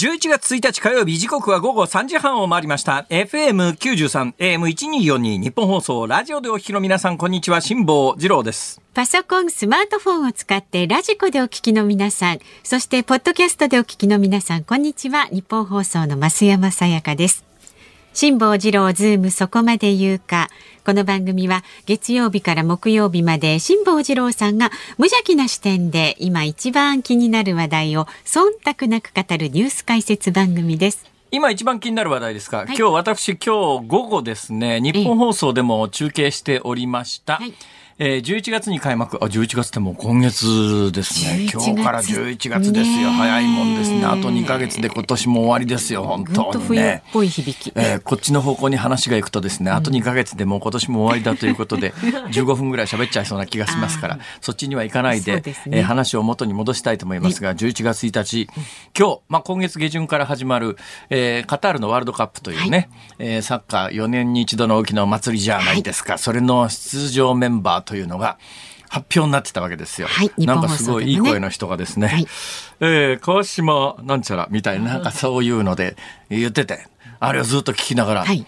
[0.00, 15.26] 11月1日火曜日時刻は午後3時半を回りました FM93 AM1242 日本放送ラジオでお聞きの皆さんこんにちは辛坊治郎ですパソコン、スマートフォンを使ってラジコでお聞きの皆さん、そしてポッドキャストでお聞きの皆さん、こんにちは。
[15.26, 17.49] ニッポン放送の増山さやかです。
[18.12, 20.48] 辛坊治郎ズームそこまで言うか。
[20.84, 31.04] この番組は月曜日から木曜日まで辛坊治郎さんが無邪気な視点で今一番気になる話題を忖度なく語るニュース解説番組です。
[31.30, 37.54] 今一番気になる話題ですか、はい、今日私今日午後ですねニッポン放送でも中継しておりました、はい
[38.02, 41.46] えー、11月に開幕、あ、11月ってもう今月ですね。
[41.52, 43.10] 今日から11月ですよ。
[43.10, 44.06] 早いもんですね。
[44.06, 46.60] あと2か月で今年も終わりですよ、本当にね。
[46.66, 47.70] 冬っぽい響き。
[47.76, 51.92] えー、こっちの方向に話がいくとですね、あと2か月でもう今年も終わりだということで、
[52.32, 58.48] 15分ぐらい喋っちゃいそうな気がしますから、そっちには行かないで、で、ね、えー、話を元に戻したいと思いますが、11月1日、
[58.98, 60.78] 今日、まあ、今月下旬から始まる、
[61.10, 66.14] えー、カタールのワールドカップというね、はい、えー、サッカー4年に一度の大きなお祭りじゃないですか。
[66.14, 68.38] はい、それの出場メンバーというのが
[68.88, 70.08] 発表になってたわけですよ。
[70.08, 72.26] はい、なんかすごいいい声の人がですね、はい、
[72.80, 75.96] えー、川島なんちゃらみたいな、なんかそういうので
[76.28, 76.86] 言ってて、
[77.20, 78.44] あれをずっと聞きながら、はい、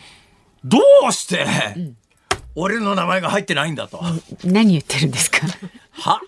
[0.64, 0.78] ど
[1.08, 1.46] うして、
[2.54, 4.02] 俺の名前が入ってないんだと。
[4.44, 5.46] 何言ってるんですか？
[5.92, 6.20] は？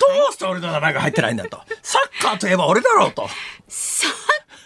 [0.00, 1.60] どうして俺の名前が入ってないんだと。
[1.82, 3.28] サッカーといえば俺だろうと。
[3.68, 4.10] サッ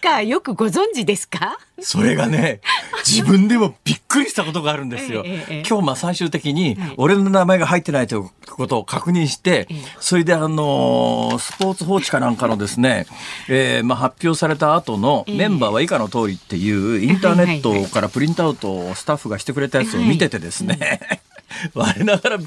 [0.00, 1.58] カーよくご存知ですか？
[1.80, 2.60] それがね、
[3.06, 5.24] 自分でもびっくりしたことがあるんですよ。
[5.68, 9.68] 今日まあ最終的に俺の名前が入ってないということを確認して、
[10.00, 13.06] それであのスポーツ報知かなんかのですね、
[13.48, 21.20] えー、まあ発表された後のメンバーは以下の通りっていうインターネットからプリントアウトをスタッフがしてくれたやつを見ててですね、
[21.74, 22.38] 我ながら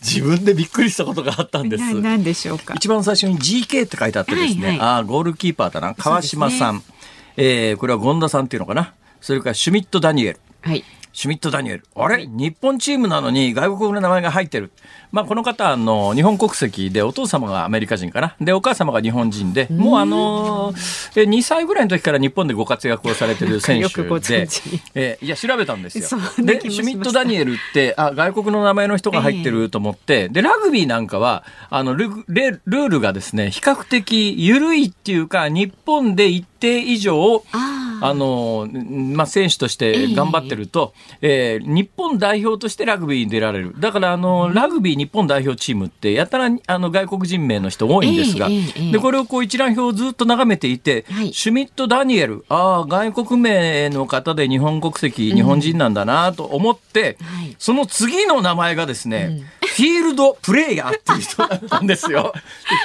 [0.00, 1.94] 自分でびっくりしたことがあったんです。
[2.00, 2.74] 何でしょうか。
[2.74, 5.94] 一番最初に GK って書いてあってですね、はいはい、ああゴールキーパーだな。
[5.94, 6.82] 川島さん。
[7.40, 8.94] えー、これは権田さんっていうのかな？
[9.20, 10.40] それからシュミット・ダニエル。
[10.60, 10.84] はい。
[11.12, 11.84] シュミット・ダニエル。
[11.96, 12.26] あれ？
[12.26, 14.70] 日本チームなのに外国の名前が入ってる。
[15.10, 18.36] まあ、この方、の、日本国籍で、お父様がアメリカ人かな？
[18.40, 24.48] で、お母様が日本人で、もうあのー、2歳ぐらいの時から日本でご活躍をされてる選手で、
[24.94, 26.20] えー、いや、調べたんですよ。
[26.44, 37.44] で、シュミット・ダニエルって、あ、外国の名前の人が入ってると思って、で、ラグビーなんかは、あのル、ルールがですね、比較的緩いっていうか、日本で一定以上、
[38.00, 43.74] あの、まあ、選手として頑張ってると、えー、えー、日本代表としてラグビーに出られる。
[43.78, 59.40] だから、あの、ラグビー日本代表チームって、やたらあの外国人名の人多いんですが、えー、で、これをこう一覧表をずっと眺めていて、はい、シュミット・ダニエル、ああ、外国名の方で日本国籍、日本人なんだなと思って、うんはい、その次の名前がですね、うん。
[59.68, 62.32] フィールドプレイヤーっていう人だったんですよ。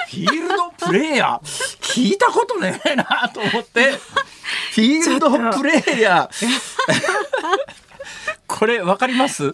[0.10, 1.80] フィールドプレイヤー？
[1.82, 3.92] 聞いたことねえなと思って、
[4.74, 6.48] フィールドプレイヤー。
[8.48, 9.54] これわかります？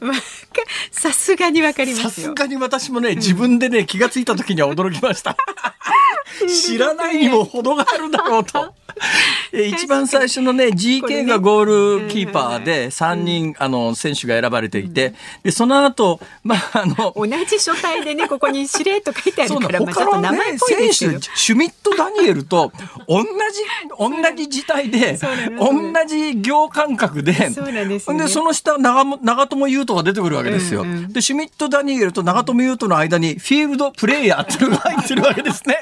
[0.91, 5.37] さすがにわかりますさすがに私もね、自分でね、気がついた時には驚きました。
[6.47, 8.73] 知らないにも程があるだろうと。
[9.53, 20.93] 一番最初のね、GK がゴールキーパーで3人、あの、選手が選ばれていて、で、その後、まあ、あの、同じ書体でね、ここに司令と書いてあるから、他のね、選手、
[21.35, 22.71] シュミット・ダニエルと
[23.07, 23.27] 同じ、
[23.97, 25.17] 同じ字体で、
[25.57, 27.61] 同じ行感覚で、そ
[28.13, 30.85] で、その下、長長友佑都が出てくるわけですよ。
[31.09, 35.77] で、シュミット・ダニエルと長友佑都の間に、フィールドプレイヤーっていうのが入ってるわけですね。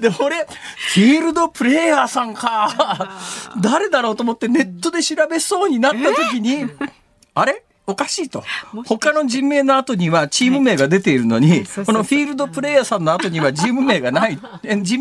[0.00, 2.49] で、俺、フィールドプレイヤーさんか。
[3.60, 6.66] 誰だろうと思ってネットで調べそうになった時に、
[7.34, 7.62] あれ？
[7.86, 8.44] おかしいと。
[8.86, 14.38] 他の人名の後にはチーム名が出ているのに、このフィールドプレイヤーさんの後にはチーム名がない、
[14.84, 14.96] チ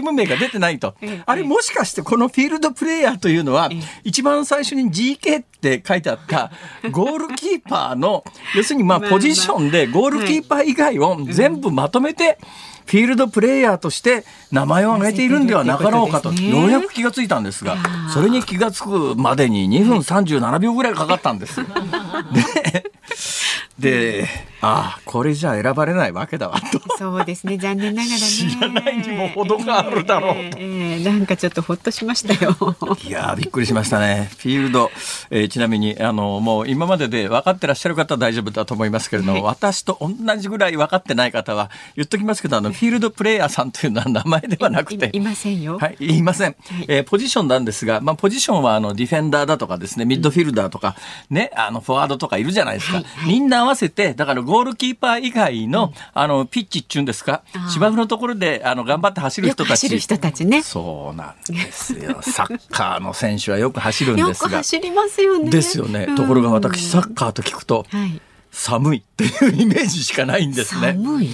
[0.00, 0.96] ーム名が出てないと。
[1.24, 3.70] あれもしかしてこのフィールドプレイヤーというのは、
[4.02, 6.50] 一番最初に GK って書いてあった
[6.90, 8.24] ゴールキーパーの、
[8.56, 12.38] 要するにまあポジションでゴールキーパー以外を全部まとめて、
[12.86, 17.76] フィールドプレイヤーとして名前を挙げているんではなかろうかと、ようやく気がついたんですが、
[18.12, 21.60] それに気がつくまでに2分37秒ぐらいかかったんです。
[21.62, 22.81] で、
[24.64, 26.80] ああ、これじゃ選ばれないわけだわと。
[26.96, 28.20] そうですね、残念ながらね。
[28.20, 30.38] 知らないにも程があるだろうと。
[30.38, 32.56] えー、えー、なんかちょっとほっとしましたよ。
[33.04, 34.30] いやびっくりしましたね。
[34.38, 34.92] フィールド、
[35.30, 45.10] えー、ちなみに、あの、もう今までで分かってらっしゃる方は大丈夫だと思いますけれども、はい、私と同じぐらい分かってない方は、言っときますけど、あの、フィールドプレイヤーさんというのは名前ではなくて。
[45.12, 45.78] いませんよ。
[45.78, 46.46] はい、いません。
[46.46, 50.94] はい、えー、ポジションなんですが、まあ、ポジションは、あの、ディフェンダーだとかですね、ミッドフィルダーとか、
[51.30, 52.98] ね、あの、フォワードとかいるじゃないですか。
[52.98, 59.70] はいはい、みんな合わせて、だからゴールキーパー以外の、うん、あの、ピッチっちゅうんですか、芝生のところで、あの、頑張って走る人たち。
[59.70, 60.62] 走る人たちね。
[60.62, 62.18] そうなんですよ。
[62.22, 64.46] サッカーの選手はよく走るんですが。
[64.46, 65.50] よく走りますよね。
[65.50, 66.08] ですよね。
[66.16, 68.20] ところが私、サッカーと聞くと、はい
[68.54, 70.92] 寒いっていうイメージしかないんですね。
[70.92, 71.28] 寒い？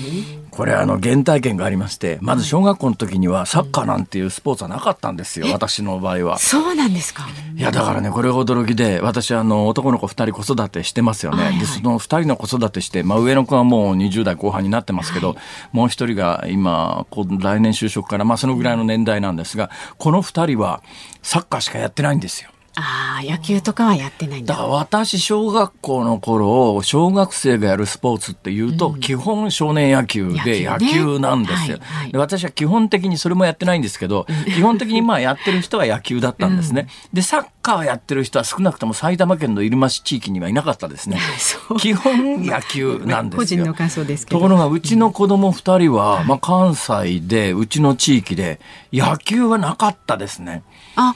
[0.50, 6.38] これあの原体験がありましてまず小学校の時にはサッカーなんていうスポーツはなかったんですよ、私の場合は。
[6.38, 7.26] そうなんですか？
[7.56, 15.36] いやだからねこれが驚きで私あの男の子2人子育てしてますよね、はいはい、でその2人の子育てして、まあ、上の子はもう20代後半になってますけど、はい、
[15.72, 20.82] もう1人が今来年就職から、まあ、そのぐらいの年代なんですがこの2人は
[21.22, 22.50] サッカーしかやってないんですよ。
[22.80, 24.54] ああ、野球とかはやってないんだ。
[24.54, 32.18] だ私、小学校の頃、小学生がやるスポーツっていうと、うん、基本少年野球で野球なんですよ、ねはいはい、で。
[32.18, 36.86] 私は基本的にそれもやってないんですけど、 基本的にまあやってる人は野球だったんですね。
[37.12, 41.18] うん、で、サッカーやってる人は少なくとも埼玉県の入間市地域にはいなかったですね。
[41.78, 43.38] 基本野球なんですよ。
[43.38, 44.38] 個人の感想ですけど。
[44.38, 48.60] ところが、うちの子供二人は、まあ関西で、うちの地域で、
[48.92, 50.62] 野球はなかったですね。
[50.94, 51.14] あ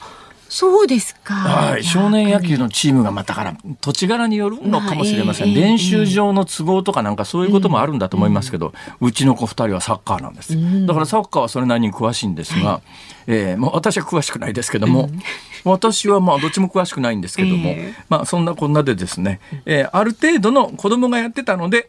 [0.53, 1.33] そうですか。
[1.33, 1.83] はい。
[1.83, 5.53] 少年野球のチームがまたから土地柄によるのかもしれません。
[5.55, 8.71] 練習場の都合とかなんかそういうこともあるんだと思いますけど、
[9.01, 10.53] うちの子二人はサッカーなんです。
[10.53, 12.81] うん、だからサッカーはそれなりに詳しいんですが、はい、
[13.25, 15.19] えー、まあ私は詳しくないですけども、うん、
[15.63, 21.87] 私はまあどっちも詳しくないんですけども、えー、まあそんなこんなでですね、えー、ある程度の子供がやってたので、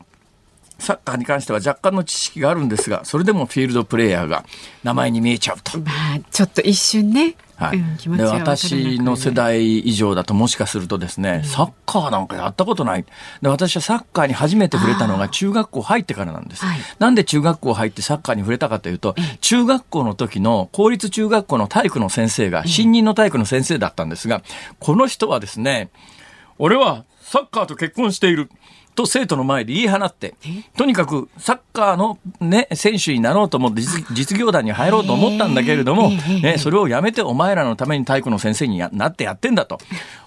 [0.78, 4.46] サッカーに関しては若干の知識があるんですがそれでもフィールドプレーヤーが
[4.82, 5.78] 名前に見えちゃうと。
[5.80, 13.04] まあ、ちょっと一瞬ねはい、うん、で私の世代以上だともしかするとですね、うん、サッカーなんかやったことない。
[13.42, 24.42] で私はサッカーに初めて触れたのが中学校入ってからなんです、はい、なんで中学校入ってサッカーに触れたかというと、中学校の時の公立中学校の体育の先生が新任の体育の先生だったんですが、
[24.80, 25.90] この人はですね
[26.58, 28.50] 俺はサッカーと結婚している
[28.94, 30.34] と生徒の前で言い放って、
[30.76, 33.82] とにかくサッカーのね、選手になろうと思って
[34.12, 39.78] 実業団に入ろうと思ったんだけれども、ね、それをやめてお前らのために体育の先生になってやってんだと。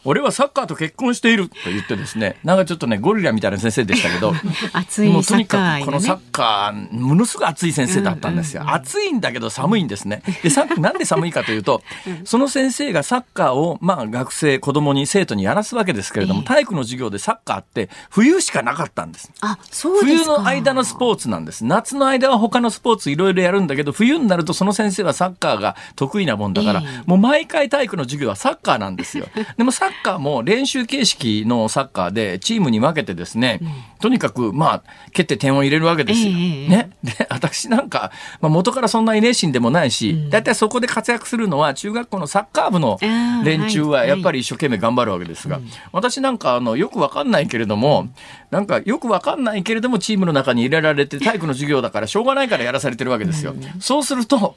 [0.08, 4.34] 俺はサッカーと結婚していると言ってですね、なんかちょっとね、ゴリラみたいな先生でしたけど、
[4.72, 8.64] 熱いもうとにかくこのサッカー、ものすごい熱い先生だったんですよ。
[8.68, 10.24] 暑いんだけど寒いんですね。
[10.44, 11.84] で、さなんで寒いかというと、
[12.24, 19.30] その先生がサッカーを、まあ学生、子供に、生徒にやらすわけですけれども、体育の授業でサッカーって冬しかなかったんです。
[19.42, 21.66] あ、そう冬の間のスポーツなんです。
[21.66, 29.28] 夏の間は他のスポーツいろいろやるんだけど、冬になるとその先生はサッカーが得意なもんだから、えー、もう毎回体育の授業はサッカーなんですよ。
[29.58, 36.30] でもサッカーも練習形式のサッカーでチームに分けてですね、うん、とにかくまあ、蹴って点を入れるわけですよ。
[36.30, 36.92] えー、ね。
[37.04, 42.98] で、私なんか、まあ、元からそんなに熱心でもないし、だいたいそこで活躍するのは中学校のサッカー部の
[43.44, 45.60] 連中はやっぱり一生懸命頑張るわけですが、
[45.92, 48.10] 私なんかあのよくわかんないけれども、
[48.52, 53.56] なんかよくわかんないけれどもチームの中に入れられて体育の授業だからしょうがないからやらされてるわけですよ。
[53.80, 54.56] そうすると、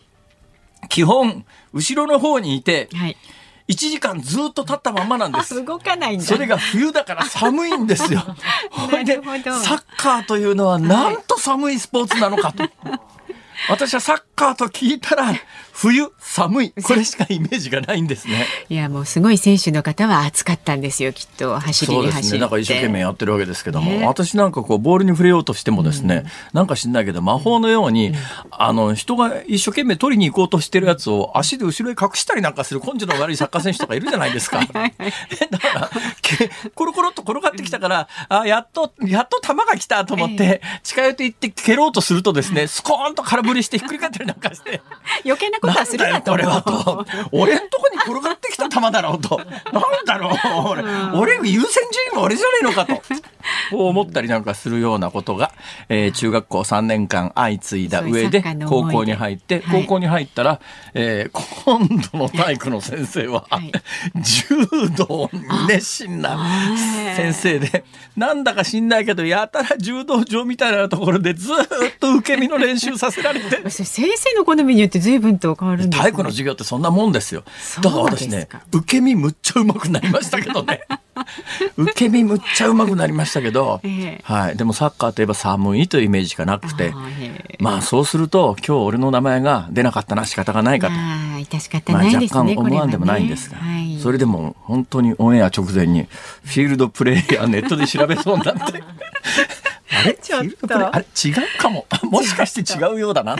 [0.88, 3.16] 基本、後ろの方にいて、はい
[3.70, 5.64] 1時間ずっと立ったままなんです。
[5.64, 6.24] 動かないんだ。
[6.26, 8.20] それが冬だから寒いんですよ。
[8.70, 12.64] ほいで、サッカーというのはなんと寒いスポーツなのかと。
[13.68, 15.34] 私はサッカーと聞いたら
[15.72, 16.72] 冬寒い。
[16.82, 18.44] これしかイメージがないんですね。
[18.68, 22.12] いやもうすごい選手の方は暑かったんですよきっと走りに走って。
[22.12, 22.40] そうですね。
[22.40, 28.16] なんか一生懸命やってるわけですけども、ね、私なんかこうボールに触れようとしてもですね、うん、なんか知んないけど魔法のように、うん、
[28.50, 34.60] あの人が一生懸命取りに行こうとしてるやつを足で後ろへ隠したりなんかする根性の悪いサッカー選手とかいるじゃないですか。
[34.68, 34.90] だか
[35.74, 35.90] ら
[36.74, 44.80] コロコロっと転がってきたから、あやっとやっと球が来たと思って、近寄って行って蹴ろうとするとですねスコーンと空振振りしてひっくり返ったりなんかして。
[45.24, 46.30] 余計なことはするなと。
[46.32, 47.06] これはと。
[47.32, 49.38] 俺んとこに転がってきた球だろうと。
[49.38, 50.68] なんだろう。
[50.68, 50.82] 俺、
[51.38, 53.02] 俺優先順位も俺じゃねえのかと。
[53.72, 55.52] 思ったりなんかするようなことが、
[55.88, 60.60] えー、中学校3年間相次いだ上で高校に入って、高校に入ったら、
[60.94, 63.72] えー、今度の体育の先生は、はい、
[64.22, 66.38] 柔道に熱心な
[67.16, 67.84] 先生で、
[68.16, 71.56] なんだか知んないけど、やたら柔道場みたいなところでずっ
[71.98, 73.39] と受け身の練習させられて。
[73.70, 77.44] 先生の好みによって随分と変わるんです、ね、体育の授業ってそんなもんですよ。
[77.82, 80.80] だから私ね、受け身むっちゃうまくなりましたけどね。
[81.76, 86.94] 受け身むっちゃうまくなりましたけど、 えー、はい、でもサッカーといえば寒いというイメージしかなくて、
[87.58, 90.94] まあそうすると今日俺の名前が出なかったな仕方がないかと。
[91.92, 96.06] まあ、若干思わんでもないんですが、ねはい、それでも本当にオンエア直前に
[96.44, 98.82] フィールドプレーヤーネットで調べそうになって。
[99.92, 100.14] あれ？
[100.14, 101.06] ちょっとあれ？
[101.24, 101.86] 違うかも。
[102.04, 103.36] もしかして違うようだな。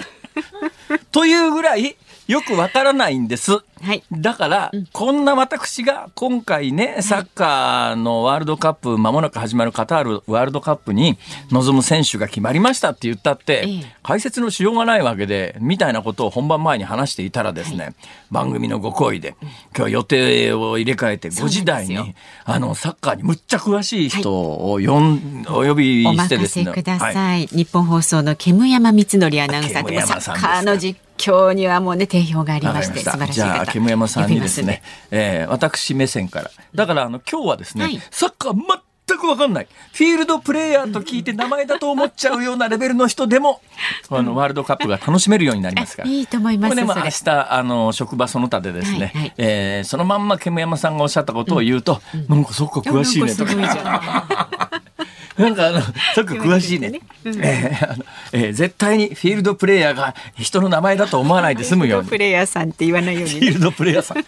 [1.12, 1.97] というぐらい
[2.31, 3.51] よくわからないんです。
[3.83, 11.19] はい、だから、うん、こんな私が今回ね、サッカーのワールドカップ、まもなく始まるカタールワールドカップに
[11.51, 17.95] 臨む選手が決まりましたって言ったって、ええ、解説のしようがないわけで、みたいなことを本番前に話していたらですね、はい、
[18.31, 19.35] 番組のご好意で、
[19.77, 26.63] 今日予定を入れ替えて5時台に、あの、サッカーにむっちゃ詳しい人を呼ん、はい、お呼びしてですね。
[26.63, 27.15] お任せください。
[27.17, 36.50] はい、日本放送の煙山光則アナウンサーでもサッカーの実況にはもうね定評がありまして素晴らしいじゃあ煙山さんにですね、えー、私目線から。
[36.75, 38.55] だからあの今日はですね、はい、サッカー
[39.09, 43.61] 全く分かんないフィールドプレーヤーと聞いて名前だと思っちゃうようなレベルの人でも、
[44.09, 46.09] あのワールドカップが楽しめるようになりますから。
[46.09, 46.71] いいと思います。
[46.71, 54.83] これね、まあ、明日あの職場その他でですね、はいはい、えー、そのまんま煙山さんがおっしゃったことを言うと、うん、なんかそっか詳しいねとか。
[55.37, 55.91] なんかあの、す
[56.23, 57.01] ごく詳しいね。
[57.25, 62.09] えー、あのえー、絶対にフィールドプレイヤーが人の名前だと思わないで済むように。
[62.09, 64.19] フィールドプレイヤーさんって言わないように、ね、フィールドプレイヤーさん。
[64.21, 64.25] あ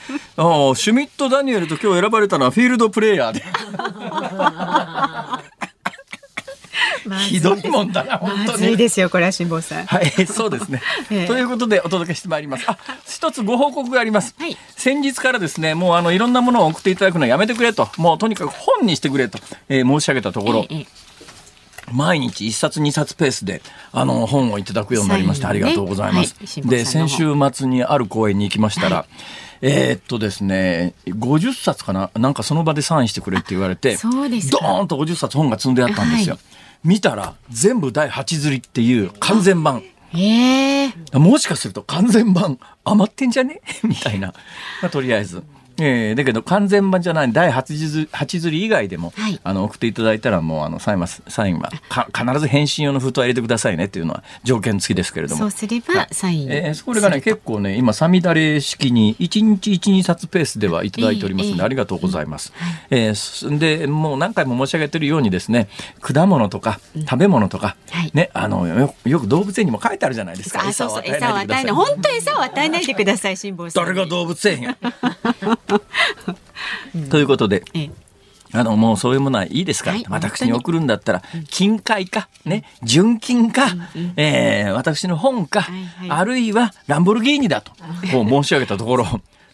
[0.75, 3.43] シュミット・ダニエルと今日選ばれたのはフィールドプレイヤーで。
[7.29, 8.75] ひどいもんだな、本当に。
[8.75, 9.87] いですよ、これは辛坊さん。
[9.87, 10.83] はい、そうですね。
[11.11, 12.65] えー、ということで、お届けしてまいります。
[12.67, 14.35] あ、一つご報告があります。
[14.39, 20.87] はい、先日からですね、もうあの、いろんなものを送っていただくのやめてくれと、もうとにかく本にしてくれと、えー、申し上げたところ、えー
[21.91, 23.61] 毎日一冊二冊ペースで
[23.93, 26.35] あの本をいただくようになりまして、ありがとうございます。
[26.39, 29.07] はい、で先週末にある公演に行きましたら、はい、
[29.61, 32.11] えー、っとですね50冊かな？
[32.15, 36.37] なんかその場でサインしてくれって言われてドーンと50冊本が積んであったんですよ。
[36.37, 36.52] はい
[36.85, 39.83] 見たら全部第8釣りっていう完全版。
[40.15, 43.61] えー、もしかすると完全版余ってんじゃね？
[43.83, 44.29] みたいな。
[44.83, 45.43] まあ、とりあえず。
[45.79, 51.71] えー、だけど完全版じゃない第8釣り以外でも、はい、あの送っていただいたらもうあのサインはサインは
[52.15, 55.41] 必ず返信用の封筒入れてくださいねっていうのは条件付きですけれども。
[55.41, 62.53] そうすればサイン、はい、えー、それがね結構ね今さみだれ式に1日12冊ペースではいただいておりますので、えー、ありがとうございます、
[62.91, 65.69] えー、えー、でもう何回も申し上げてるようにですね
[66.01, 67.77] 果物とか食べ物とか、
[68.13, 70.63] うん、ねあのよよく動物園にも書いてあるじゃないですか。
[70.69, 74.79] 餌を与えない本当餌を与えないでください辛坊さん誰が動物園や
[77.11, 77.63] ということで。
[78.55, 83.65] あの、もうそういうものはいいですから、はい、私に送るんだったら、金塊か、ね、純金か、
[83.97, 87.73] うん、えー、私の本か、はいはい、あるいはランボルギーニだと、
[88.13, 89.07] こう申し上げたところ、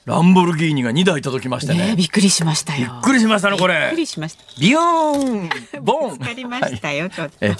[0.09, 1.89] ランボルギーニが2台届きましたね。
[1.89, 2.93] ねびっくりしましたよ。
[2.95, 3.75] びっくりしましたね、これ。
[3.75, 4.43] びっくりしました。
[4.59, 7.35] ビヨーンボンかりましたよ、ちょっと。
[7.43, 7.53] え、え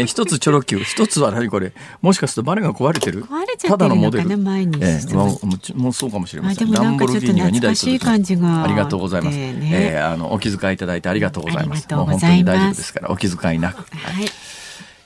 [0.00, 1.74] ー、一つチョロ Q、一つは何これ？
[2.00, 3.24] もしかするとバネが壊れてる？
[3.24, 4.78] 壊れちゃってるのかな、前に。
[4.82, 5.38] えー、も
[5.76, 6.72] う、もうそうかもしれません。
[6.72, 8.64] ランボルギーニが2台届きました。
[8.64, 9.36] ありがとうございます。
[9.36, 11.86] ね、えー、あの、お気遣いいただいてありがとうございます。
[11.94, 13.76] もう本当に大丈夫ですから、お気遣いなく。
[13.76, 14.26] はい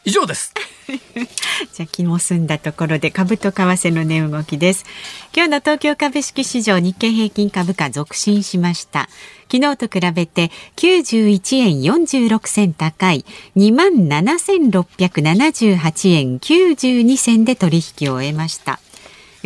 [0.04, 0.52] 以上です。
[1.72, 4.84] じゃ気も済んだところで株と為替の値動きです。
[5.34, 9.08] 今日の東京株式市場日経平均株価続伸しました。
[9.50, 13.24] 昨日と比べて91円46銭高い
[13.56, 18.80] 27,678円92銭で取引を終えました。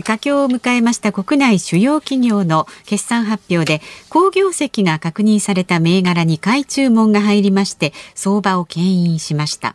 [0.03, 9.75] 佳境を迎えました国内主要企業の決算発表で好業績が確認された銘柄に買い注文が入りまして相場を牽引しました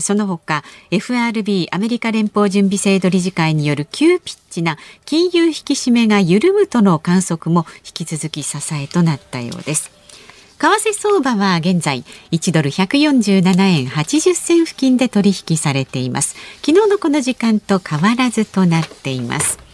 [0.00, 9.90] その他 FRB アメリカ連邦準備制度理事会による急ピッチな金融引き締めが緩むとの観測も引き続き支えとなったようです
[10.58, 19.68] 為替相場は現在1ドル147円80銭付近で取引されています昨日のこの時間と変わらずとなっています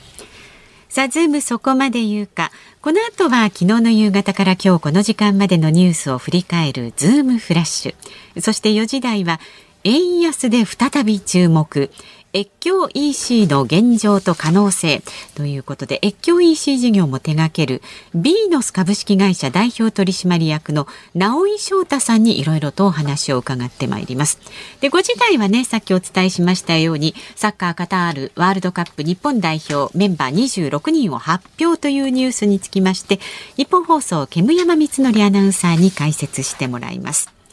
[0.95, 2.53] さあ、ズームそこまで言うか。
[2.81, 8.41] この後は昨日の夕方から今日この時間までのニュースを振り返るズームフラッシュ。
[8.41, 9.41] そして4時台は
[9.85, 11.91] 円安で再び注目。
[12.37, 15.03] 越境 EC の現状と可能性
[15.37, 17.81] ということで越境 EC 事業も手掛ける
[18.13, 24.41] ビーノス株式会社代表取締役の直井翔太さんにいろいろとお話を伺ってまいります。
[24.81, 33.21] でご自体はねさっきお伝えしましたようにサッカーカタールワールドカップ日本代表メンバー26人を発表というニュースにつきまして
[33.57, 37.44] 日本放送煙山光則アナウンサーに解説してもらいます。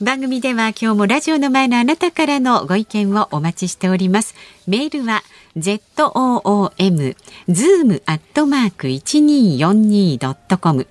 [0.00, 4.36] 番組では今日もラジオの前のあなたからのご意見をお待ちしております。
[4.68, 5.24] メールは
[5.56, 7.16] zoom
[7.48, 10.86] zoom アットマーク 1242.com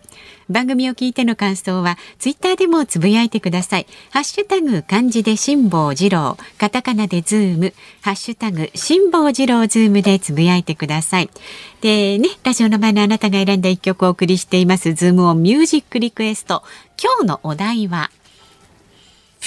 [0.50, 3.88] 番組を聞いての感想はツイッターでもつぶやいてください。
[4.12, 11.30] ハッシュタグ漢字で辛坊治郎、カタカナでズーム、ハッシュタグ辛坊治郎ズームでつぶやいてください。
[11.80, 16.64] でね、ラジオの前のあなたが選んだ一曲をお送りしていますズームオンミュージックリクエスト。
[17.02, 18.12] 今日のお題は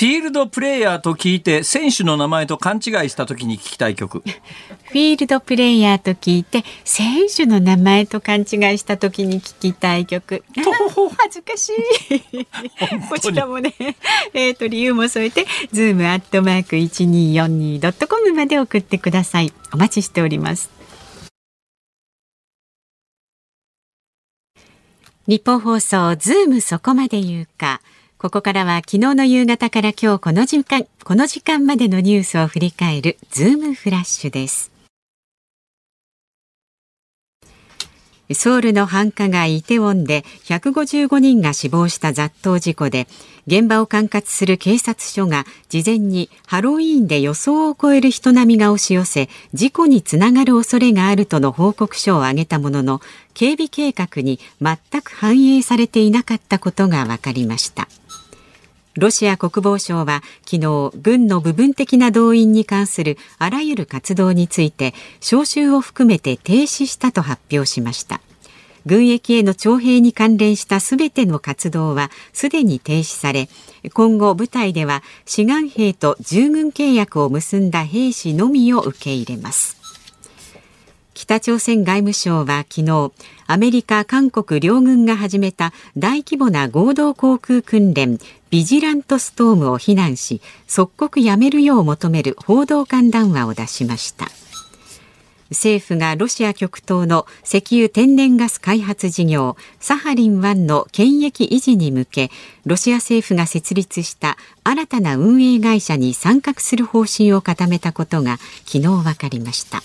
[0.00, 4.20] フィールドプレイヤーと聞いて選手の名前と勘違いした時に聞きたい曲。
[4.20, 8.46] フィールドプレイヤーと聞いて選手の名前と勘違い
[8.78, 10.42] した時に聞きたい曲。
[11.18, 11.72] 恥ずかし
[12.32, 12.46] い。
[13.10, 13.74] こちらもね、
[14.32, 19.52] えっ、ー、と理由も添えてズームアットマーク一二四二ドットコムまで送ってください。
[19.70, 20.70] お待ちしております。
[25.26, 27.82] ニッポン放送ズームそこまで言うか。
[28.20, 34.70] ここからは昨日の夕方から今日この時間、この時間までのニュースを振り返るズームフラッシュです。
[38.34, 43.06] ソウルの繁華街イテウォンで155人が死亡した雑踏事故で
[43.46, 53.00] 現場を管轄する警察署が事前にハロウィーンで予想を超える人並みが押し寄せ事故につながる恐れがあるとの報告書を挙げたものの
[53.32, 57.88] 警備計画に全く反映されていなかったことが分かりました。
[58.96, 68.20] ロシア国防省は昨日軍の部分的な動員に関するあらゆる活動について招集を含めて停止したと発表しました。
[68.86, 73.48] 軍役への徴兵に関連したすべての活動はすでに停止され
[73.92, 79.79] 今後部隊では志願兵と従軍契約を結んだ兵士のみを受け入れます。
[81.20, 83.12] 北朝鮮外務省は昨日
[83.46, 94.28] アメリカ韓国両軍が始めた大規模な合同航空訓練ビジラントストームを非難し即刻やめるよう求める報道官談話を出しました。
[95.50, 102.30] 政府がロシア極東の石油天然ガス開発事業サハリン1の権益維持に向け
[102.64, 109.82] ロシア政府が設立した新たな運営会社に参画する方針を固めたことが昨日分かりました。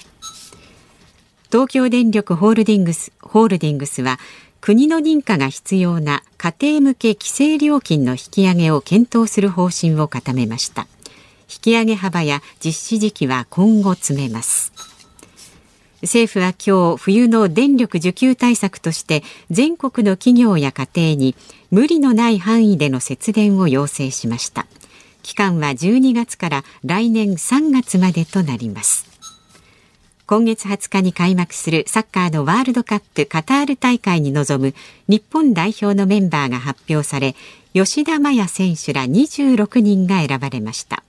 [1.52, 4.20] 東京電力ホールディングスホールディングスは
[4.62, 10.88] 国の認可が必要な家庭向け規制料金の引き上げを検討する方針を固めました。
[11.42, 14.74] 引き上げ幅や実施時期は今後詰めます。
[16.02, 21.36] 政府は今日冬の電力需給対策として全国の企業や家庭に
[21.70, 24.66] 無理のない範囲での節電を要請しました。
[25.22, 29.15] 期間は12月から来年3月までとなります。
[30.28, 34.74] 今月20日に開幕するサッカーのワールドカップカタール大会に臨む
[35.08, 37.36] 日本代表のメンバーが発表され
[37.74, 41.04] 吉田麻也選手ら26人が選ばれました。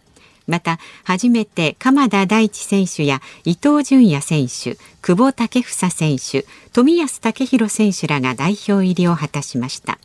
[0.47, 9.99] また初めて鎌田大地選手や伊東純也選手久保建英選手冨安健洋選手らが代表入りを果たしました。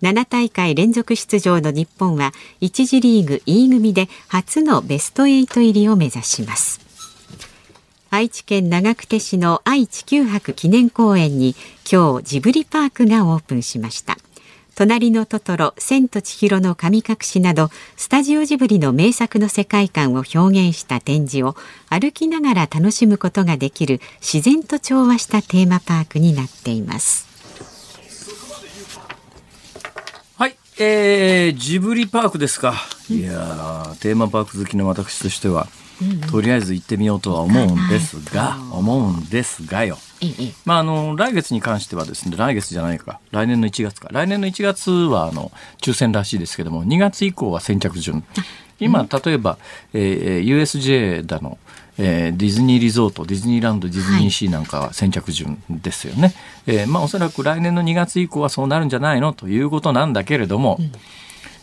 [0.00, 2.32] 7大会連続出場の日本は
[2.62, 6.87] 1次リーグ E 組で初のベスト8入りを目指します。
[8.10, 11.54] 愛知県長久手市の愛・地球博記念公園に
[11.90, 14.16] 今日ジブリパークがオープンしました
[14.78, 21.56] 隣のトトロ、千と千尋の神隠しなど、スタジオジブリの名作の世界観を表現した展示を
[21.88, 27.26] 歩きながら楽しむことができる自然と調和したテーマパークになっています。
[30.36, 32.74] はい、えー、ジブリパークですか。
[33.10, 35.66] いやテーマパーク好きの私としては、
[36.30, 39.98] とりあえず行ってみようとは思うんですが、思うんですがよ。
[40.64, 43.20] まあ、あの来月に関してはですね来月じゃないか。
[43.30, 44.08] 来年の1月か。
[44.12, 48.24] 来年の1月はあの抽選らしいですけども2月以降は先着順。
[48.80, 49.58] 今例えば、
[49.92, 51.58] えー、USJ だの、
[51.98, 56.34] えー、ディズニーリゾートディズニーランドディズニーシーなんかは先着順ですよね、
[56.66, 60.92] はい、えー、まあ、おそらく来年の2月以降はそうなるんじゃないのということなんだけれども、うん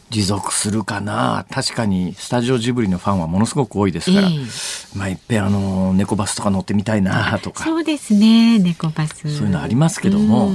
[0.09, 1.45] 持続するかな。
[1.49, 7.63] 確かにスタジオジブリのファンはものすごく多いですから、えー、まあいっぺんあの猫バスとか乗ってみたいなとか。
[7.63, 8.59] そうですね。
[8.59, 9.21] 猫バス。
[9.35, 10.51] そういうのありますけども。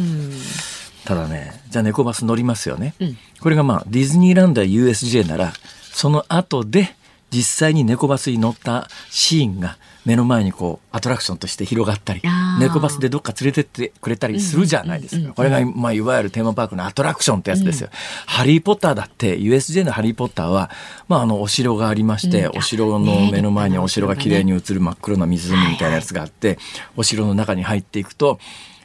[1.05, 5.53] ただねじゃあ猫バス乗りますよね、うん、これがまあディズニーランドや USJ なら
[5.93, 6.95] その後で
[7.31, 12.23] 実際に猫バスに乗ったシーンが目の前にこうアトラクションとして広がったり
[12.59, 20.71] 猫バスでどっか連れてってくれたりするじゃないですか、これが、まあ、いわゆるテーマパークのアトラクションってやつですよ、うん、ハリー・ポッターだって USJ のハリー・ポッターは、
[21.09, 26.59] まあ、あのお城がありまして、うん、お城の目の前にお城が綺麗に映る真っ黒な湖みたいなやつがあって、
[26.97, 28.39] お城の中に入っていくと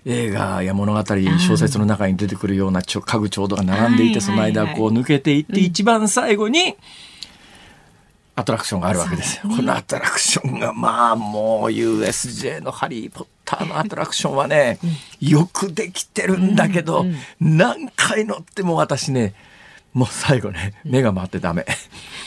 [0.06, 6.76] 映画や物語小説の中に出てくるような家具ちょうどが並んでいて、その間こう抜けていって、一番最後に、
[8.36, 9.44] アトラクションがあるわけですよ。
[9.44, 14.78] すね、このアトラクションが、まあもう USJ のハリー・ポッターのアトラクションはね、
[15.22, 17.06] よくできてるんだけど、
[17.40, 19.34] 何回乗っても私ね、
[19.96, 21.66] もう最後ね、目が回ってダメ。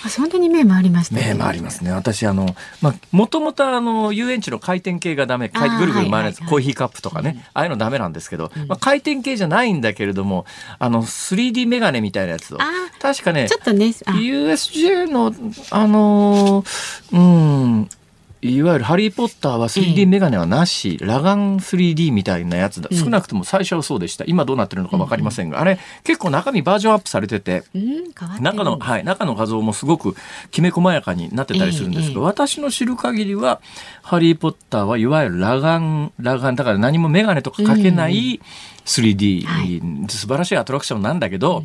[0.03, 1.35] あ、そんなに目回りますね。
[1.35, 1.93] 目回りますね。
[1.93, 10.47] 私、あの、まあ、もともとあの、遊園地の回転系がダメ、ぐるぐる回るやつ、コーヒーカップとかね、ああいうのダメなんですけど、まあ、回転系じゃないんだけれども、
[10.79, 12.59] あの、3D メガネみたいなやつを。
[13.03, 15.35] 確かね、ちょっとね、USJ の、
[15.71, 16.65] あの
[17.13, 17.89] うん、
[18.41, 22.89] いわゆるハリー・ポッターは 3D メガネはなし、裸眼 3D みたいなやつだ。
[22.93, 24.25] 少なくとも最初はそうでした。
[24.27, 27.65] 今どうなってるのか分かりませんが、あれ結構中身バージョンアップされてて、
[28.41, 30.15] 中の、はい、中の画像もすごく
[30.51, 33.61] きめ細やかになってたりするんですけど、私の知る限りは、
[34.03, 38.41] ハリー・ポッターはいわゆる裸眼、裸眼、だから何もメガネとかかけない
[38.85, 41.65] 3D、素晴らしいアトラクションなんだけど、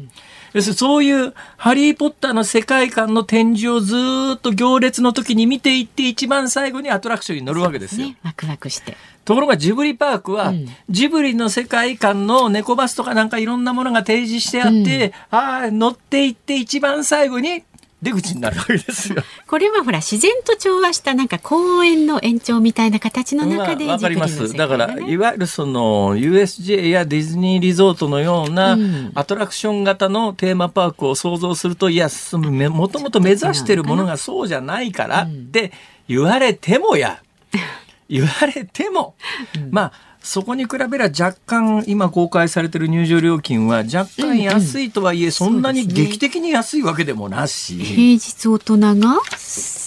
[0.54, 3.96] 要するにそういうハリー・ポッターの世界観の展示をず
[4.36, 8.08] っと行列の時に見ていって一番最後にアトラクションに乗るわけですよ。
[8.08, 8.96] すね、ワクワクして。
[9.26, 17.64] ところがジブリパークは、うん、ジブリの世界観の猫バスとかなんかいろんなものが提示してあって、うん、ああ、乗っていって一番最後に
[18.04, 19.24] 出口になるわけですよ。
[19.48, 24.54] これはほら自然と調和したなんか公園の延長みたいな形の中で、わ、かります。
[24.54, 28.78] だからいわゆるその USJ やディズニーリゾートのような
[29.16, 32.10] アトラクション型のテーマパークを想像すると、いや
[32.70, 35.72] もともと目指してるものがそうじゃないからって
[36.08, 37.22] 言われてもや、
[38.10, 39.16] 言われても、
[39.72, 49.20] まあそこに比べれば若干今公開されてる入場料金は若干安いとはいえそんなに劇的に安いわけでもなし、ね、平日大人が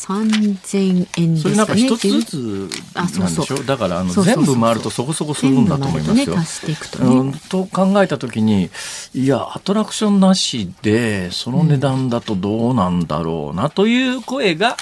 [0.07, 1.49] 3000円ですかね。
[1.49, 6.77] それなんか一つずつなんでしょだからあの全部回るとそこそこするんだと思いますよ。
[6.91, 7.31] と、ね。
[7.33, 8.69] ね、と考えた時に
[9.15, 14.77] いやアトラクションなしでその値段だとどうなんだろうなという声が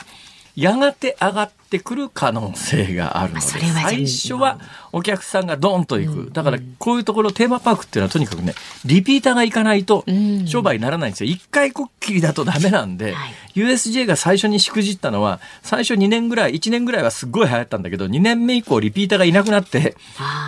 [0.57, 4.59] やがて上がってくる可能性があるので、最初は
[4.93, 6.31] お客さんがドンと行く。
[6.33, 10.05] だからこういうところテーマパークっていうのはとにかくね、リピーターが行かないと
[10.47, 11.31] 商売にならないんですよ。
[11.31, 13.15] 一回こっきりだとダメなんで、
[13.55, 19.97] USJ が最初にしくじったのは、最初2年ぐらい、1年ぐらいはすっごい流行ったんだけど、2年目以降リピーターがいなくなって、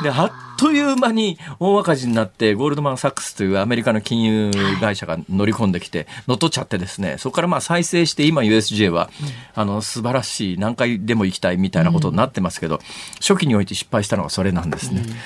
[0.02, 9.10] で、あっという間に大赤字になって、ゴールドマン・サックスというアメリカの金融会社が乗り込んできて、乗っ取っちゃってですね、そこからまあ再生して今 USJ は、
[9.54, 12.80] あの、素晴らしい、何回でも行きたいみたいなことになってますけど、
[13.20, 15.02] 初期において失敗したのがそれなんですね。
[15.04, 15.16] うん、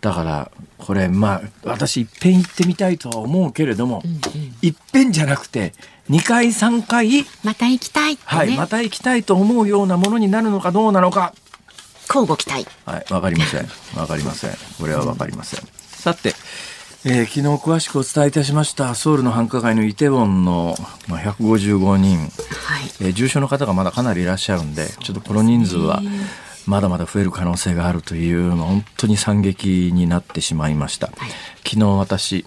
[0.00, 4.20] だからこれまあ私いっぺん行ってみたいとは思うけれども、うんうん、
[4.62, 5.72] いっぺんじゃなくて
[6.08, 11.34] 2回3回また行きたい、ね、はいまた行きたいと思うようなものになるのかどうなのか。
[12.12, 12.66] 交互期待。
[12.84, 13.68] はいわかりません。
[13.96, 14.50] わかりません。
[14.80, 16.34] これはわかりません、さて
[17.02, 20.74] えー、昨日詳しくお伝えいたしましたソウルの繁華街のイテウォンの、
[21.08, 22.30] まあ、155人、はい。
[23.00, 26.02] えー、重症の方がまだかなりいらっしゃるんでちょっとこの人数は
[26.66, 31.30] まだまだ増える可能性があるという本当に惨劇になってしまいました、はい、
[31.66, 32.44] 昨日私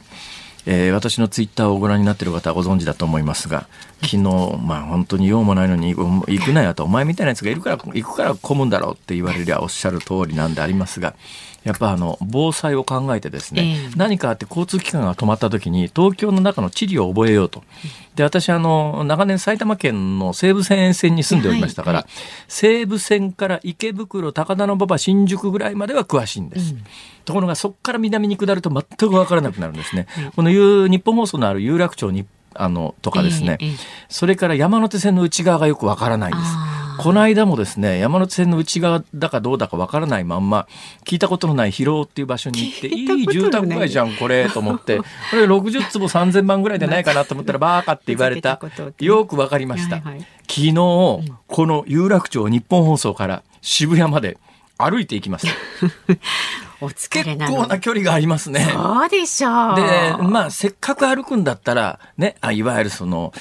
[0.66, 3.68] えー、私のツイッターをご覧になっている方はご存知だと思いますが
[4.02, 4.18] 昨日
[4.62, 11.16] まあ本当に用もないのに行くなよとお前みたいなやつがいるから行くから混むんだろうって言われりゃおっしゃる通りなんでありますが
[11.64, 17.64] やっぱあの防災を考えてですね、えー、何かあって交通機関が止まった時に東京の中の地理を覚えようと。
[18.16, 22.14] で私あの長年埼玉県の西武線沿線に住んでおりましたから、はいはい、
[22.48, 26.74] 西武線から池袋高田馬場新宿ぐらいまでは詳しいんです。
[26.74, 26.84] うん、
[27.26, 30.08] ところがそこから南に下ると全く分からなくなるんですね。
[30.36, 33.78] この日本放送のある有楽町にあのとかですね、えーえー、
[34.10, 36.52] それから山手線の内側がよくわからないんです。
[37.04, 40.68] この間もですね山手線の内側だかどうだかわからないまんま
[41.04, 45.00] 聞いたことのない広尾っていう場所に行って いい住宅街じゃんこれと思って。
[45.00, 48.58] これ60坪3000万ぐらいじゃないかなと思ったら バーカって言われた。
[49.00, 50.14] よくわかりました、昨
[50.48, 51.22] 日こ
[51.58, 54.38] の有楽町日本放送から渋谷まで
[54.78, 55.54] 歩いていきました
[56.90, 58.70] 結構な距離がありますね。
[58.72, 59.76] そうでしょう。
[59.76, 63.34] で、まあ、せっかく歩くんだったら、ね、あいわゆるその、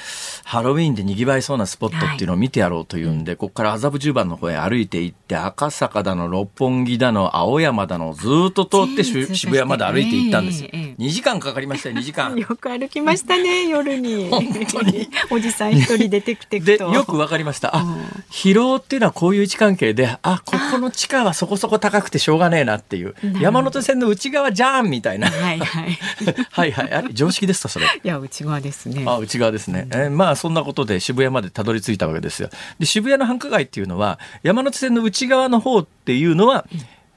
[0.45, 9.27] ハロウィーンで賑わいそうなスポットっていうのを見てやろうというんで、はい、ここから麻布十番の方へ歩いて行って、赤坂だの、六本木だの、青山だの、ずっと通って渋
[9.57, 10.71] 谷まで歩いて行ったんですよ。
[10.73, 12.35] えー、2時間かかりましたよ、2時間。
[12.37, 14.29] よく歩きましたね、 夜に。
[14.31, 15.09] 本当に。
[15.31, 17.77] おじさん一人出てきてで、よくわかりました。
[17.77, 17.85] あ、
[18.31, 23.15] 疲労っていうのはこういう位置関係で、あ、ここの地下はそこそこ高くてしょうがねえなっていう。
[23.41, 25.31] 山手線の内側じゃんみたいな。
[25.31, 25.99] はいはい。
[26.51, 26.93] はいはい。
[26.93, 27.87] あれ、常識ですか、それ？
[27.87, 29.05] いや、内側ですね。
[29.07, 29.87] あ、内側ですね。
[29.91, 32.51] えー、まあ、そんなことで渋谷までたどり着いたわけですよ。
[32.79, 36.67] で、渋谷の繁華街っていうのは、山手線の内側の方っていうのは、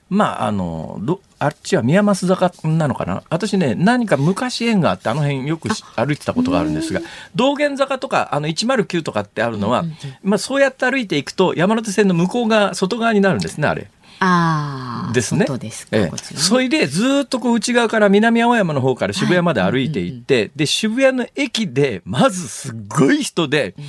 [0.07, 3.23] まあ、あの、ど、あっちは宮益坂なのかな？
[3.29, 7.01] 私ね、何か昔縁があって、あの辺よく歩いてたことがあるんですが、
[7.35, 9.83] 道玄坂とか、あの、109とかってあるのは、
[10.23, 13.87] まあ、そうやって歩いていくと、山手線の向こう側、外側になるんですね、あれ。
[14.19, 15.45] あですね。
[15.59, 23.75] ですええ、それでずっとこう内側から南青山の方から渋谷まで歩いていって、はいうんうん、で渋谷の駅でまずすっごい人で。
[23.77, 23.85] うん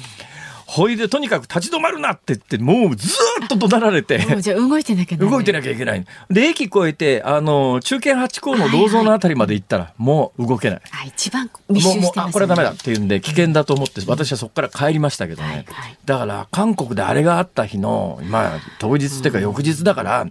[0.67, 4.19] ほいでとにかく立ち止まるなって言ってもうずっと怒鳴られて。
[4.43, 6.05] じゃ動いてなきゃ動いてなきゃいけない。
[6.29, 20.27] で駅越えてあの中堅八甲の銅像のあたりまで行ったら、もう動けない、あ一番密集してます、ね、もうあこれダメだっていうんで危険だと思って私はそこから帰りましたけどね、はいはい、だから韓国であれがあった日のまあ当日っていうか翌日だから、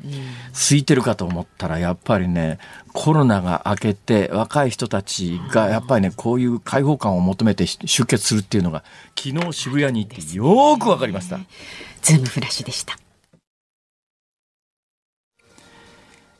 [0.53, 2.59] 空いてるかと思ったらやっぱりね
[2.95, 8.83] コロナが明けて若い人たちがやっぱりねこういう開放感を求めて集結するっていうのが
[9.15, 11.37] 昨日渋谷に行ってよくわかりました。
[12.01, 12.97] ズームフラッシュでした。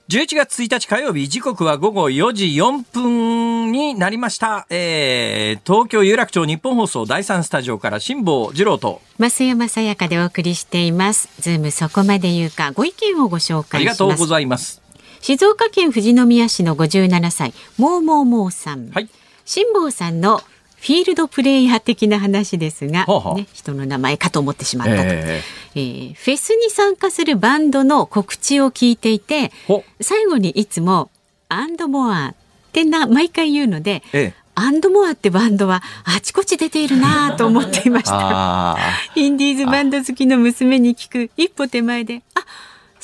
[0.08, 4.68] 11月1日火曜日、時刻は午後4時4分になりました。
[4.70, 11.30] えー、東京有楽町日本放送第3スタジオから辛坊治郎と増山さやかでお送りしています。
[11.40, 13.76] ズームそこまで言うか、ご意見をご紹介します。
[13.78, 14.85] ありがとうございます。
[15.26, 18.92] 静岡県富士宮市の57歳、もうもうもうさん。
[18.92, 19.10] はい。
[19.44, 29.52] 辛坊さんのフィールドプレイヤー的な話ですが、はあね、人の名前かと思ってしまったと、えー、えー、フェスに参加するバンドの告知を聞いていて
[30.00, 31.10] 最後にいつも
[31.50, 32.36] 「アンドモア」
[32.70, 38.78] ってな毎回言うので、ええ、アンドモアってバンドはあちこち出ているなと思っていました。
[39.20, 42.46] インディーズバンド好きの娘に聞く一歩手前であ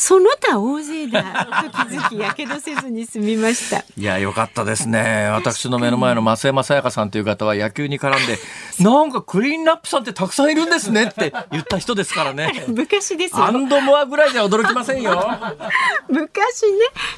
[0.01, 3.85] その他大勢だと気づきやけどせずに済みました。
[3.95, 5.29] いやよかったですね。
[5.31, 8.39] 私の目の前の増山さやかさんという方は野球に絡んで
[8.83, 12.65] なんかクリーンナップさんってたくさんいるんですねって言った人ですからね。
[12.67, 15.23] 昔ですアンドモアぐらいじゃ驚きませんよ。
[16.09, 16.77] 昔ね。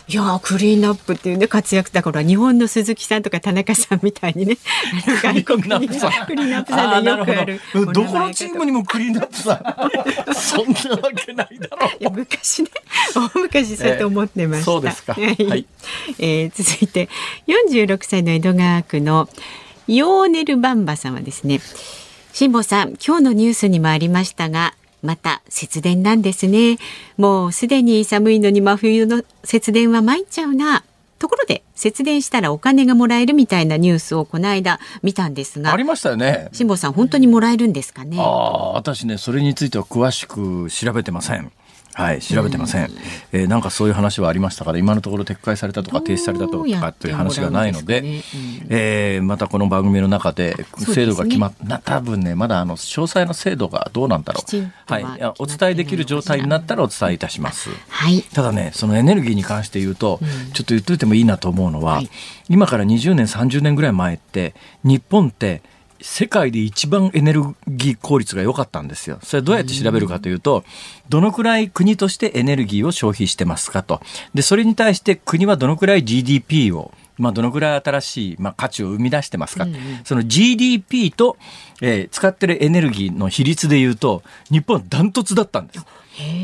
[0.09, 4.57] いやクリーンナップっていうね活躍だから日本の鈴木さんとか田中さんみたいにね。
[5.21, 5.95] 外国にク
[6.35, 7.61] リーンナップさんでよくある
[7.93, 8.03] ど。
[8.03, 9.63] このチームにもクリーンナップさん。
[10.35, 12.11] そんなわけないだろう。
[12.11, 12.72] 昔ね
[13.15, 14.65] 大昔そうやって思ってました。
[14.65, 15.13] そうですか。
[15.13, 15.65] はい。
[16.19, 17.09] えー、続いて
[17.47, 19.29] 46歳の江戸川区の
[19.87, 21.59] ヨーネルバンバさんはですね、
[22.33, 26.77] 辛坊さん、今日のニュースにもありましたが、また節電なんですね。
[27.17, 30.83] もうすでに寒いのに真冬の節電は参っちゃうな。
[31.19, 38.17] ところで節電したらお金がもらえるみたいなニュースをこの間見たんですがありましたよね辛坊さん本当にもらえるんですかね？
[38.19, 41.49] ああ私ねそれについては詳しく調べてません
[41.93, 42.89] はい、調べてません、
[43.31, 48.09] えー、なんかそういう話はありましたから今のところ撤回されたとか停止されたとかという話がないので、ね？
[48.09, 48.21] うん、
[48.69, 54.71] えー、またこの番組の中で制度が決まった、ね、多分ねまだあの詳細な制度がどうなんだろう。
[54.85, 55.05] はい、
[55.39, 62.09] お伝えできる状態になったらお伝えいたします、はい、ただねそのエネルギーに関して言うと、うん、ちょっと言っといてもいいなと思うのは、はい、
[62.49, 64.53] 今から20年30年ぐらい前って
[64.83, 65.61] 日本って
[66.03, 69.19] 世界で一番エネルギー効率が良かったんですよ。
[69.23, 70.65] それどうやって調べるかというと、
[71.07, 74.01] どのくらい国としてエネルギーを消費してますかと。
[74.33, 81.37] で、それに対して国はどのくらい GDP をまあ、どのくらい新しい、まあ、価値を生み出してますか、うんうん、その GDP と、
[81.79, 85.85] えー、使ってるエネルギーの比率でいうと日本はダントツだったんです。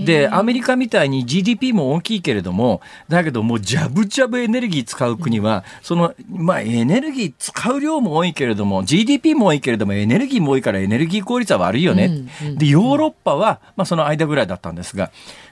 [0.05, 12.09] でアメリカみたいに GDP も大きいけれどもだけどもうジャブジャブエネルギー使う国は、そのまあエネルギー使う量も多いけれども GDP も多いけれどもエネルギーも多いからエネルギー効率は悪いよね、
[12.55, 15.11] でヨーロッパは、まあ、その間ぐらいだったんですが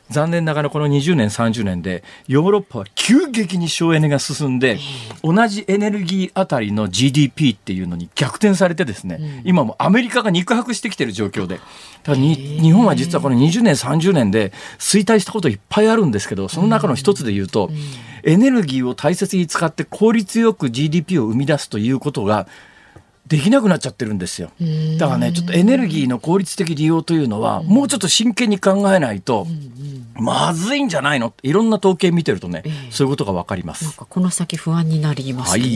[0.10, 4.80] 残念ながらこの20年30年でヨーロッパは急激に省エネが進んで
[5.24, 11.60] 同じエネルギーあたりの GDP っていうのに逆転されてですね、今もアメリカが肉薄してきてる状況で。
[12.04, 17.70] ただ日本は実はこの20年30年で衰退したこといっぱいあるんですけどその中の一つで言うと
[18.24, 22.48] エネルギーを大切に使って効率よく GDP を生み出すということが
[23.28, 24.52] できなくなっちゃってるんですよ。
[24.98, 29.46] だからね、ちょっとエネルギーの効率的利用というのは、もうちょっと真剣に考えないと、
[30.16, 31.34] まずいんじゃないの？
[31.44, 33.84] いろんな統計見てるとね、えー、そういうことがわかります。
[33.86, 35.64] なんかこの先不安になりますね。
[35.64, 35.68] は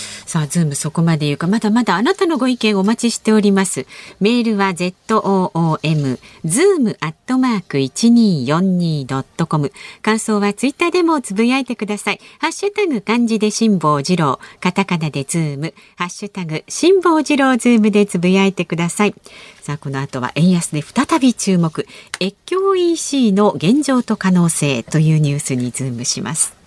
[0.00, 3.86] いさあ、ズームそこまで言うか、まだまだあなたのご意見お待ちしております。
[4.20, 9.72] メールは zoom、zoom アットマーク 1242.com。
[10.02, 12.20] 感想はツイッターでもつぶやいてください。
[12.38, 19.14] ハッシュタグ漢字で辛坊治郎、カタカナでズーム、ハッシュタグ辛坊治郎ズームでつぶやいてください。
[19.60, 21.86] さあ、この後は円安で再び注目、
[22.20, 26.63] 越境 EC の現状と可能性というニュースにズームします。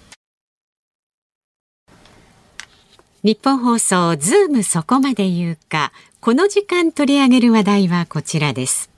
[3.23, 5.91] ニッポン放送ズームそこまで言うか。
[6.19, 8.91] この時間取り上げる話題はこちらです。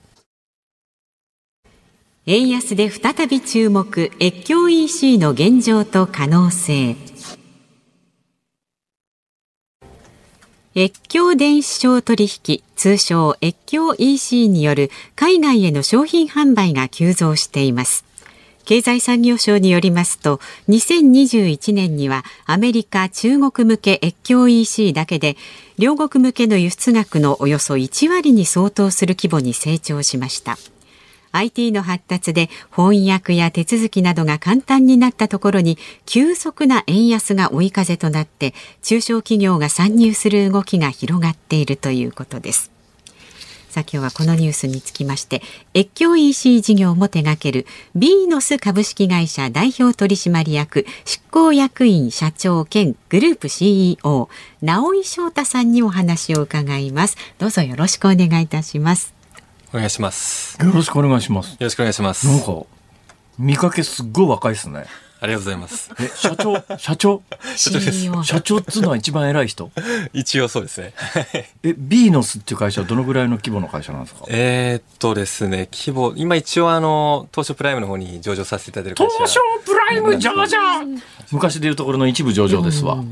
[2.25, 6.95] 円安で再び注目越境 EC の現状と可能性。
[10.75, 18.08] 越境電子商取引通称越境 EC による海外への商品販売が急増しています。
[18.69, 25.37] 経済産業省によりますと2021年にはアメリカ中国向け越境 EC だけで
[25.79, 30.55] 両国向けの輸出額のおよそ1割に相当する規模に成長しました。
[31.31, 38.53] IT の発達で翻訳や手続きなどが簡単になったところに急速な円安が追い風となって
[38.83, 42.78] 中小企業が参入する動きが広がっているということです。
[43.69, 45.43] さあ今日はこのニュースにつきまして
[45.75, 54.29] 越境 EC 事業も手掛けるビーノス株式会社代表取締役執行役員社長兼グループ CEO
[54.63, 57.15] 直井翔太さんにお話を伺います。
[57.37, 59.13] どうぞよろしくお願いいたします。
[59.71, 60.57] お願いします。
[60.59, 61.51] よろしくお願いします。
[61.51, 62.25] よろしくお願いします。
[62.25, 62.65] なんか
[63.37, 64.85] 見かけすっごい若いですね
[65.21, 65.91] ありがとうございます。
[65.99, 67.21] え、社長、社長？
[67.57, 68.23] 社長です。
[68.23, 69.69] 社長っつうのは一番偉い人？
[70.13, 70.93] 一応そうですね。
[71.61, 74.23] え、ビーノスっていう会社はどのぐらいの規模の会社なんですか？
[74.29, 79.17] えー、っとですね、規模、今一応あの、東証プライムの方に上場させていただいてる会社。
[79.17, 81.01] 東証プライム上場？
[81.31, 83.03] 昔でいうところの一部上場ですわ。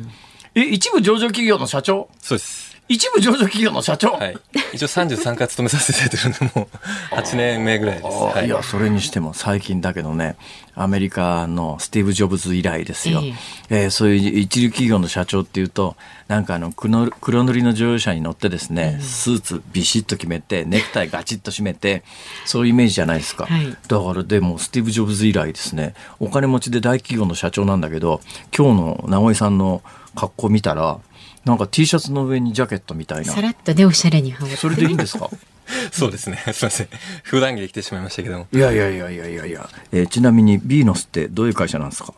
[0.55, 2.09] え、一部上場企業の社長？
[2.21, 2.76] そうです。
[2.89, 4.37] 一部上場企業の社長、はい、
[4.73, 6.69] 一応33回勤めさせていただいてるのも
[7.11, 10.37] 8年目ぐらいです、はい、いやそれにしても最近だけどね
[10.75, 13.21] アメリカのスティーブ・ジョブズ以来ですよ、
[13.69, 15.95] えー、えー、そういう一流企業の社長っていうと
[16.27, 22.03] なんかあの黒黒塗りの乗用車に乗ってですね、スーツビシッと決めてネクタイガチッと締めて
[22.45, 25.93] そういうイメージじゃないですか、はい、だからでもスティーブ・ジョブズ以来ですね。
[26.19, 28.21] お金持ちで大企業の社長なんだけど
[28.55, 29.81] 今日の直井さんの
[30.15, 30.99] 格好見たら
[31.45, 33.31] なんか T シャツの上にジャケットみたいな。
[33.33, 34.61] さらっとでおしゃれに羽織って。
[34.61, 35.29] それでいいんですか？
[35.91, 36.37] そうですね。
[36.37, 36.87] すみません。
[37.23, 38.47] 普段着で来てしまいましたけども。
[38.51, 39.69] いやいやいやいやいやいや。
[39.91, 42.13] えー、ちなみにビーノスってどういう会社なんですか？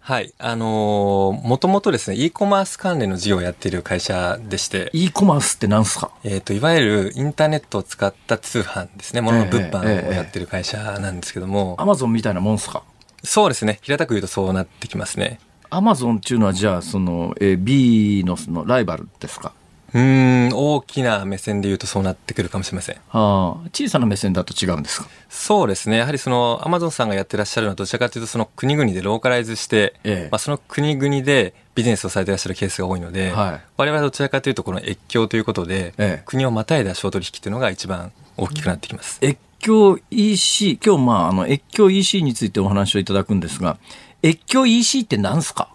[0.00, 0.32] はい。
[0.38, 4.88] あのー、もともとですね、e コマース関連の事業をやっている会社でして。
[4.92, 6.10] e コマースって何すか？
[6.22, 9.20] えっ、ー、と、いわゆるインターネットを使った通販ですね。
[9.20, 11.74] 物の物販をやってる会社なんですけども。
[11.78, 12.82] アマゾンみたいなもんすか？
[13.24, 13.80] そうですね。
[13.82, 15.40] 平たく言うとそうなってきますね。
[15.70, 19.52] アマゾンっていうのはじゃあその、えー、ビーノスのライバルですか？
[19.94, 25.08] うん大きな目線で言うとそうなってくるかもしれません、はあ、小さな目線だと違うんですか？
[25.30, 25.96] そうですね。
[25.96, 39.18] やはりそのアマゾンさんがやってらっしゃるのはどちらかというとその国々でローカライズして、ええ、まあ、その国々でビジネスをされてらっしゃるケースが多いので、はい、我々はどちらかというとこの越境ということで、ええ、国をまたいだ商取引というのが一番大きくなってきます。
[39.22, 43.78] 越境 EC 今日まああの越境 EC についてお話をいただくんですが
[44.22, 45.68] 越境 EC って何すか？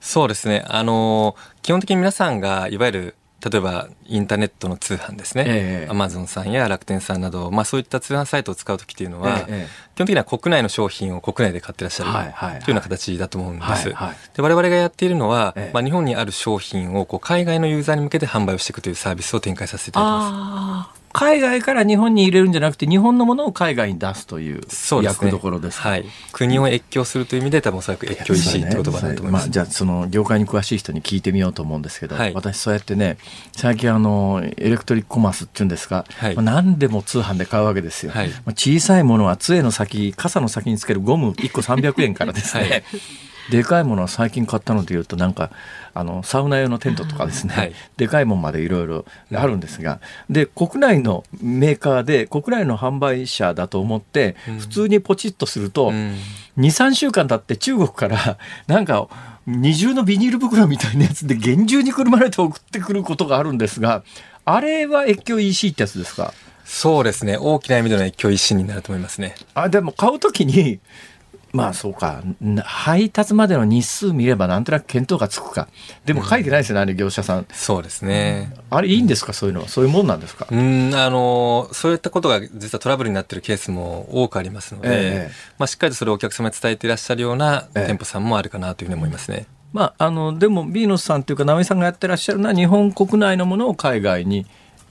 [0.00, 0.64] そうですね。
[0.68, 12.32] あの、基本的に皆さんが、いわゆる、例えばインターネットの通販ですね、アマゾンさんや楽天さんなど、まあ、そういった通販サイトを使う時っていうのは、ええ、基本的には国内の商品を国内で買ってらっしゃる、というよ
[12.68, 13.90] うな形だと思うんです。
[13.92, 21.07] はいはい、で我々がやっているのは、まあ、日本にある商品をこう海外のユーザーに向けて販売をしていくというサービスを展開させていただきます。
[21.18, 24.60] 海外から日本に入れるんじゃなくて日本のものを海外に出すという
[25.02, 33.18] 役どころです、ね、はい、国を越境するという意味で多分おそらく越境石って言葉だと思います、ねまあ、じゃあその業界に詳しい人に聞いてみようと思うんですけど、はい、私そうやってね
[33.52, 42.84] 最近あのエレクトリックコマースっていうんですか、はい、まあ、何でも通販で買うわけですよ、はい、まあ、小さいものは杖の先傘の先につけるゴム1個300円からですね、
[43.50, 45.50] でかいものは最近買ったのでいうとなんか
[45.94, 50.00] あのサウナ用のテントとかですね、はい、でかいもんまでいろいろあるんですが。
[50.30, 56.14] で国内のメーカーで国内の販売者だと思って普通にポチッとすると、うん、
[56.58, 59.08] 23週間経って中国から なんか
[59.46, 64.02] 二重のビニール袋みたいなやつで厳重にくるまれて送ってくることがあるんですが
[64.44, 66.32] あれは越境 EC ってやつですか？
[66.64, 67.38] そうですね。
[67.38, 69.34] 大きな意味での越境 EC になると思いますね。
[69.54, 70.80] あでも買うときに
[71.52, 72.22] まあそうか。
[72.64, 75.68] 配達までの日数見ればなんとなく見当がつくか。
[76.04, 77.46] でも書いてないですよね、うん、あれ業者さん。
[77.52, 79.32] そうですね、あれいいんですか？
[79.32, 79.62] そういうの。
[79.62, 80.46] はそういうもんなんですか？
[80.50, 94.46] うんあのそういったことが実はトラブルになってるケースも多くありますので、えまあ、しっかりとそれをお客様に伝えていらっしゃるような店舗さんもあるかなというふうに思いますね、まあ、あのでもビーノスさんというか直井さんがやってらっしゃるのは日本国内のものを海外に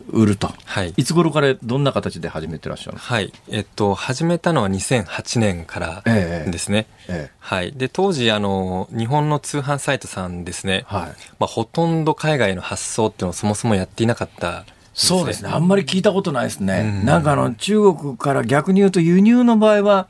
[0.10, 6.88] 売ると、はい、いつ頃からどんな形で始めてらっしゃるはい、えっと、始めたのは2008年からですね。
[7.08, 7.72] えええ、はい。
[7.72, 14.66] で、当時、あの、日本の通販サイトさんですね、はい、まあ、ほとんど海外の発送っていうのをそもそもやっていなかった。
[14.94, 15.50] そうですね。
[15.50, 16.82] あんまり聞いたことないですね。
[17.02, 20.08] うん、なんかあの、中国から逆に言うと輸入の場合は、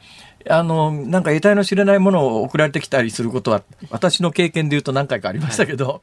[0.49, 5.95] あの、なんか得体の知れないものを送られてきたりすることは、私の経験で言うと何回かありましたけど、は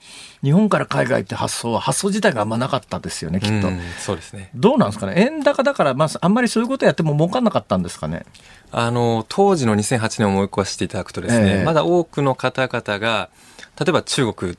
[0.42, 3.68] い、日本から海外って発想は、発想自体があんまなかったですよね、きっと。
[3.98, 4.50] そうですね。
[4.54, 5.14] どうなんですかね？
[5.16, 8.24] 円高だから、まあ、あんまりそういうことやっても儲かんなかったんですかね？
[8.72, 13.28] あの、当時の2008年を思い起こしていただくとですね、えー、まだ多くの方々が、
[13.78, 14.56] 例えば中国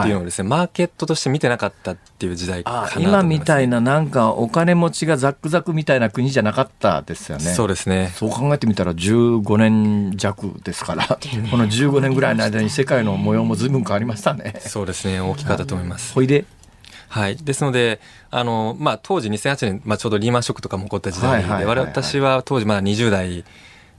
[0.00, 7.44] っていうのをですね、はい、マーケットとして見てなかったっていう時代かなと、ね、今みたいななんかお金持ちがザックザクみたいな国じゃなかったですよね。
[7.44, 8.12] そうですね。
[8.14, 11.06] そう考えてみたら15年弱ですから、
[11.50, 14.54] この15年ぐらいの間に世界の模様も随分変わりましたね。
[14.60, 15.20] そうですね。
[15.20, 16.14] 大きかったと思います。
[16.14, 16.46] ほいで？
[17.08, 17.36] はい。
[17.36, 23.44] ですので、あの、まあ、当時2008年、まあ、ちょうどリーマンショックとかも起こった時代で、はいはい、私は当時まだ20代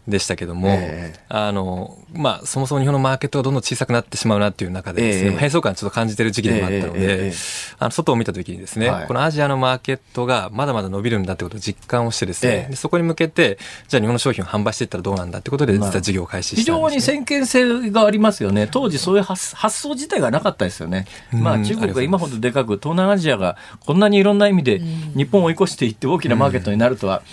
[0.07, 18.67] でしたけども、えー、あの、まあ、そもそも日本のマーケットがどんどん小さくなってしまうなっていう中でですね、えー、閉塞感ちょっと感じてる時期でもあったので、えー、あの、外を見た時にですね、はい、このアジアのマーケットがまだまだ伸びるんだってことを実感をしてですね、でそこに向けて、じゃあ日本の商品を販売していったらどうなんだってことで、実は事業を開始した、ねまあ、非常に先見性がありますよね。
[18.69, 21.07] 当時そういう発発想自体がなかったですよね。
[21.31, 24.81] まあ、中国が今ほどでかく、東南アジアがこんなにいろんな意味で
[25.15, 27.23] 日本を追い越していって大きなマーケットになるとは、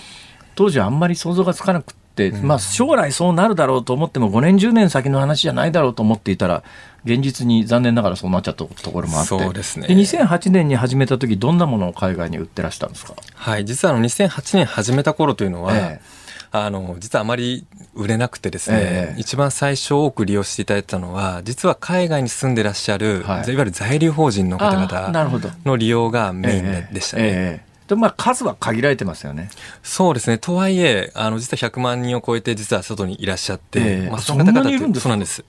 [0.55, 1.93] 当時はあんまり想像がつかなく
[2.29, 6.61] て、、まあ、将来そうなるだろうと思っても、5年、10年先の話じゃないだろうと思っていたら、
[7.03, 16.21] 現実に残念ながらそうなっちゃったところもあって、そうですね、で2008年に始めた時どんなものを海外に売ってらしたんですか、はい、実はあの2008年始めた頃というのは、ええ。
[16.53, 27.70] あの、実はあまり売れなくてですね、え一番最初多く利用していただいたのは、実は海外に住んでらっしゃる、はい、いわゆる在留邦人の方々の利用がメインでしたね。
[27.91, 29.49] えでまあ、数は限られてますよね。
[29.83, 30.37] そうですね。
[30.37, 35.43] とはいえ、あの、実は100万人を超えて、実は外にいらっしゃって、えー、まあ、その方々ってそうなんです。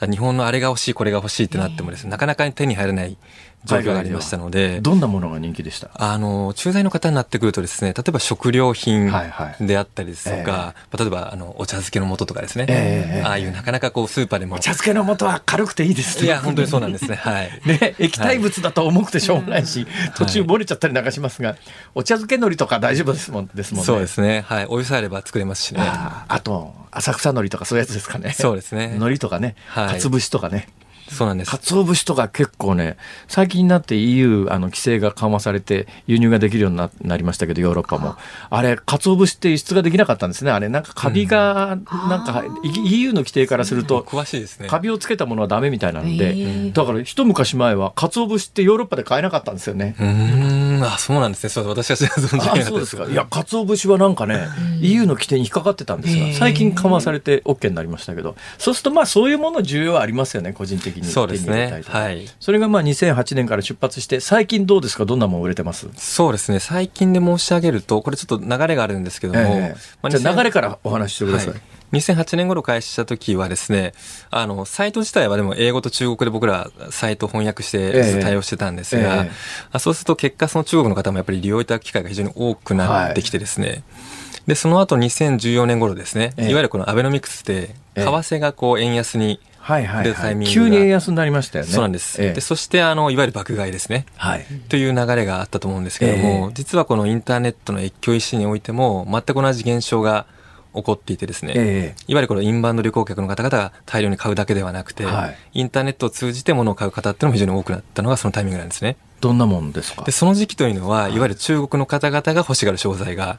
[0.00, 3.16] 日本のあれが欲しい、これが欲しいってなってもですね、なかなか手に入らない
[3.66, 5.90] 状況がありましたので、どんなものが人気でした？
[5.94, 9.10] あの駐在の方になってくるとですね例えば食料品
[9.60, 10.96] であったりですとか、はいはいえ。
[10.96, 14.56] ー、例えばあのお茶漬けの素とかですね、えー、ああいうなかなかこうスーパーでも。
[14.56, 17.16] お茶漬けの素は軽くていいですねいや本当にそうなんですね。
[17.16, 17.50] はい。
[17.66, 21.56] ね液体物だと重くてしょうがないし、はい、途中漏れちゃったりなんかしますが、
[21.94, 23.86] お茶漬け海苔とか大丈夫ですもんですもんね。
[23.86, 24.44] そうですね。
[24.46, 24.66] はい。
[24.66, 25.80] お湯さえあれば作れますしね。
[25.82, 28.32] あと浅草海苔とかそういうやつですかね。
[28.32, 28.92] そうですね。
[28.96, 30.68] 海苔とかね、はい、かつ節とかね
[31.08, 31.50] そうなんです。
[31.50, 32.96] 鰹節とか結構ね、
[33.28, 38.16] 最近になって EU あの規制が緩和されて輸入ができるようにななりましたけど、ヨーロッパも。
[38.50, 40.50] あれ、鰹節って輸出ができなかったんですね。
[40.50, 41.78] あれ、なんかカビが、
[42.08, 44.68] なんか、うん、EU の規定からすると、詳しいですね。
[44.68, 49.94] カビをつけたものはダメみたいなんで、だから一昔前は鰹節ってヨーロッパで買えなかったんですよね。
[49.98, 51.50] うん、あ、そうなんですね。
[51.50, 53.04] そう私は存じなかそうですか。
[53.04, 54.48] いや、鰹節はなんかね、
[54.80, 61.06] EU の規定に引っかかってたんですが、最近緩和されて OK になりましたけど、そうするとまあそういうもの重要はありますよね、個人的に。
[61.06, 61.82] そうですね。
[61.84, 65.04] はい、それがまあ2008年から出発して最近どうですか？
[65.04, 65.88] どんなもん売れてます？
[65.96, 66.60] そうですね。
[66.60, 71.60] 最近で申し上げるとこれちょっと流れがあるんですけども、えー、まあ、じゃ流れからお話ししてください、はい。
[71.92, 73.92] 2008年頃開始した時はですね、
[74.30, 79.30] あの、サイト自体はでも英語と中国で僕らサイト翻訳して対応してたんですが、え
[79.74, 79.78] え。
[79.78, 83.82] そうすると結果その中国の方もやっぱり利用いただく機会が非常に多くなってきてですね、はい、
[84.48, 91.72] で、その後2014年頃ですね、いわゆるこのアベノミクスで、為替がこう円安にはいはい、はい、急に円安になりましたよね。
[91.72, 92.22] そうなんです。
[92.22, 100.26] ええ、でそしてあのいわゆる爆買いですね、はい、という流れがあったと思うんですけれども、え、実はこのインターネットの越境医師においても全く同じ現象が
[100.72, 108.96] 起こっていてですね、いわゆるこのインバウンド旅行客の方々が大量に買うだけではなくて、はい、インターネットを通じて物を買う方っていうのも非常に多くなったのがそのタイミングなんですね。
[109.20, 110.04] どんなもんですか？
[110.04, 113.38] でその時期というのは、いわゆる中国の方々が欲しがる商材が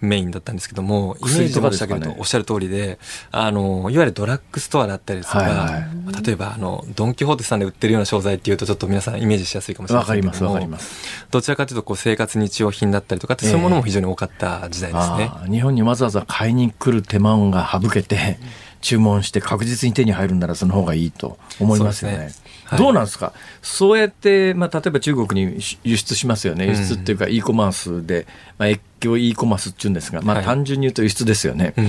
[0.00, 2.98] メインだったんですけども、イメージと申し上げるとおっしゃる通りで、
[3.30, 11.26] あの、いわゆるドラッグストアだったりですとか、はいはい、例えば、あの、ドン・キホーテさんで売ってるような商材っていうと、ちょっと皆さんイメージしやすいかもしれないですけどわかります、わかります。
[11.30, 15.30] どちらかというと、こう、生活日用品だったりとかって、そういうものも非常に多かった時代ですね。
[15.50, 18.38] 日本にわざわざ買いに来る手間が省けて、
[18.80, 22.30] 注文して確実に手に入るんならその方がいいと思いますよね。
[22.64, 28.26] はい、どうなんですか、そうやって、まあ、例えば中国に輸出しますよね、輸出っていうか、e コマースで、
[28.58, 31.86] まあ、越境 e コマースっていうんですが、まあ、単純に言うと輸出ですよね、はい、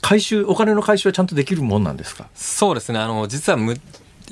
[0.00, 2.28] 回収、お金の回収はちゃんとできるもんなんですか？
[2.34, 3.80] そうですね、あの実はむ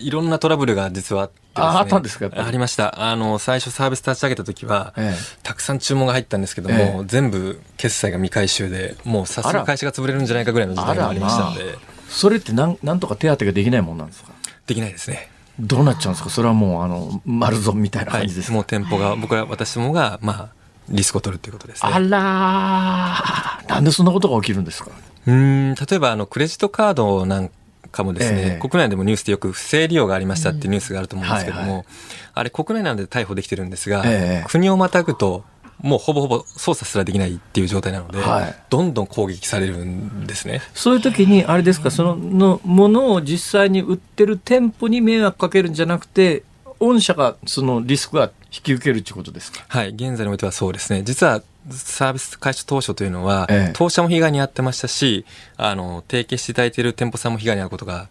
[0.00, 3.10] いろんなトラブルが実はあって、ね、ああったんですかありました。
[3.10, 11.76] あの、最初サービス立ち上げた時は、ええ、たくさん注文が入ったんですけども、ええ、全部決済が未回収で、もう早速会社が潰れるんじゃないかぐらいの時代がありましたので。
[12.08, 14.32] それってなんなんとか手当てができないもんなんですか？
[14.66, 15.30] できないですね。
[15.60, 16.30] どうなっちゃうんですか？
[16.30, 20.48] それはもう、あの、丸損みたいな感じです、はい、もう店舗が、僕ら、私どもが、まあ、
[20.88, 21.92] リスクを取るということですね。
[21.92, 24.90] あらなんでそんなことが起きるんですか？
[25.26, 25.74] うん。
[25.74, 27.50] 例えばあのクレジットカードなん
[27.90, 31.86] かもですね、えー、国内でもニュースでよく不正利用がありましたっていうニュースがあると思うんですけども、うんはいはい、
[32.34, 35.44] あれ国内なので逮捕できてるんですが、えー、国をまたぐと
[35.82, 40.60] もうほぼほぼ操作すらできないっていう状態なので、はい、どんどん攻撃されるんですね。
[40.74, 46.42] そういう時に、あれですか、そののものを実際に売ってる店舗に迷惑かけるんじゃなくて、
[46.80, 49.64] 御社がそのリスクは引き受けるということですか？
[49.68, 51.02] はい、現在においてはそうですね。
[51.02, 58.08] 実はサービス開始当初というのは、ええ、当社も被害に遭ってましたし、あの、提携していただいている店舗さんも被害に遭うことが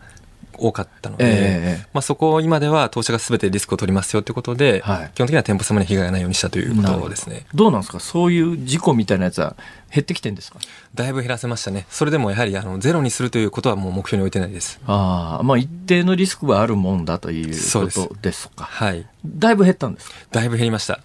[0.61, 7.45] 多かったので、えまあ、そこを今では当社がすべてリスクを取りますよということで、はい、基本的には店舗様に被害がないようにしたということですね。
[7.53, 8.01] どうなんですか？
[8.01, 9.55] そういう事故みたいなやつは
[9.89, 10.59] 減ってきてんですか？
[10.95, 11.85] だいぶ減らせましたね。
[11.89, 14.81] それでもやはりあのゼロにするということはもう目標に置いてないです。
[14.85, 18.65] ああ、まあ一定のリスクはあるもんだということですか？
[18.65, 19.05] はい。
[19.25, 20.15] だいぶ減ったんですか？
[20.31, 20.99] だいぶ減りました。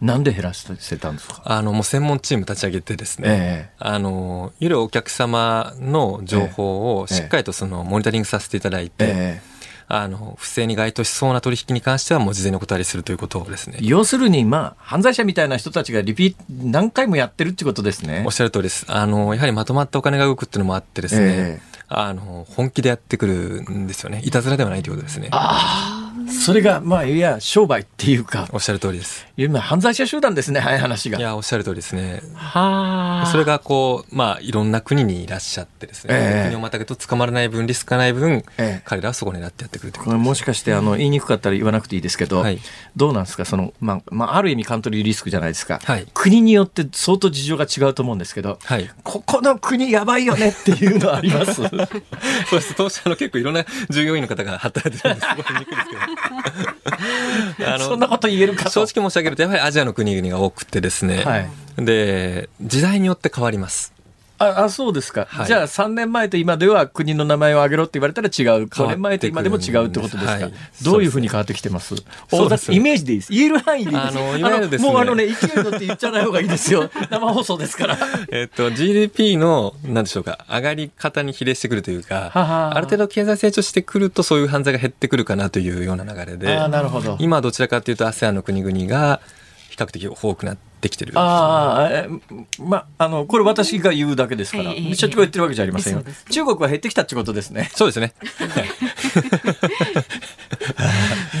[0.00, 0.72] なんで減らせた
[1.10, 1.42] んですか？
[1.44, 9.58] あの、もう専門チーム立ち上げてですね、えー、あの、いるお客様の情報をしっかりとそのモニタリングさせていただいて、えー
[9.90, 13.78] あの、不正に該当しそうな取引に関してはもう事前にお断りするということですね。
[13.80, 18.22] 要するに、まあ、犯罪者みたいな人たちがリピート、何回もやってるってことですね。
[18.26, 18.84] おっしゃる通りです。
[18.86, 24.20] あの、やはりまとまったお金が動くっていうのもあってですね、えー、あの、本気でやってくるんですよね。
[24.26, 25.28] いたずらではないということですね。
[25.30, 26.30] ああ。
[26.30, 28.46] それが、まあ、いや、商売っていうか。
[28.52, 29.26] おっしゃる通りです。
[29.38, 31.18] いや、犯罪者集団ですね、早い話が。
[31.20, 32.22] いや、おっしゃる通りですね。
[32.34, 33.26] はあ。
[33.30, 42.58] それが、こう、まあ、いろんな国にいらっしゃってですね、えー、国をまたぐと捕まらない分、リスクがない分、えー、彼らはそこになってやってくるこれもしかして、あの、言いにくかったら言わなくていいですけど、はい、
[42.96, 45.78] どうなんですか、その、まあ、まあ、ある意味カントリーリスクじゃないですか。
[45.84, 51.54] はい、国によって相当事情が違うと思うんですけど、はい、ここの国やばいよねっていうのはあります？
[51.62, 51.86] そうで
[52.60, 52.74] す。
[52.74, 55.28] 当社の結構いろんな従業員の方が働いてるんです。
[55.30, 55.94] すごい言いにくいですけ
[57.62, 57.68] ど。
[57.74, 61.48] あのそんなこと言えるか正直申し上げるとやはりアジアの国々が多くてですね、はい、
[61.84, 63.92] で時代によって変わります
[64.38, 68.66] ああそうですか、はい、じゃあ3年前と今では国の名前を挙げろって言われたら違う。
[68.66, 71.94] 5年前と今でも違うってことですか、はい、どういうふうに変わってきてます？
[72.28, 74.06] そうですイメージでいいです言える範囲でいいです。
[74.06, 76.90] あのいわゆるです、ね、もうあのね勢いに乗って言っちゃわない方がいいですよ。
[77.10, 77.98] 生放送ですから。
[78.30, 80.44] えっと GDP のなんでしょうか。
[80.48, 87.16] 上がり方に比例してくるというかある程度経済成長してくるとそういう犯罪が減ってくるかなというような流れであなるほど。
[87.18, 89.20] 今どちらかというと ASEAN の国々が
[89.70, 92.06] 比較的多くなってできてるああ、
[92.62, 96.04] まあ、あの、これ私が言うだけですから、社長が言ってるわけじゃありませんよ。
[96.30, 97.70] 中国は減ってきたってことですね。
[97.74, 98.14] そうですね。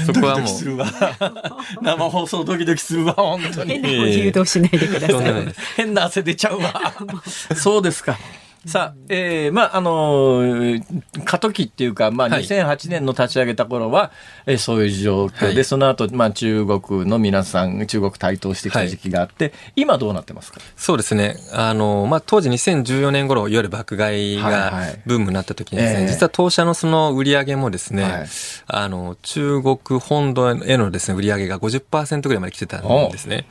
[0.06, 0.48] そこはもう。
[1.82, 3.74] 生放送ドキドキするわ、本当に。
[3.74, 5.54] 変な誘導しないでください。
[5.76, 6.94] 変な汗出ちゃうわ。
[7.54, 8.18] そうですか。
[8.66, 14.12] さあ、えー、まあ、あのー、過渡期っていうか、まあ、2008年の立ち上げた頃は、は
[14.46, 15.40] い、えー、そういう状況。
[15.40, 20.60] で、はい、その後、まあ、中国の皆さん、中国台頭してきた時期があって、はい、今どうなってますか？
[20.76, 21.36] そうですね。
[21.52, 24.72] あの、まあ、当時2014年頃、いわゆる爆買いが
[25.06, 28.28] ブームになった時にですね、はいはい、実は当社のその売り上げもですね、はい、
[28.66, 33.46] あの、中国本土へのですね、売り上げが50%ぐらいまで来てたんですね。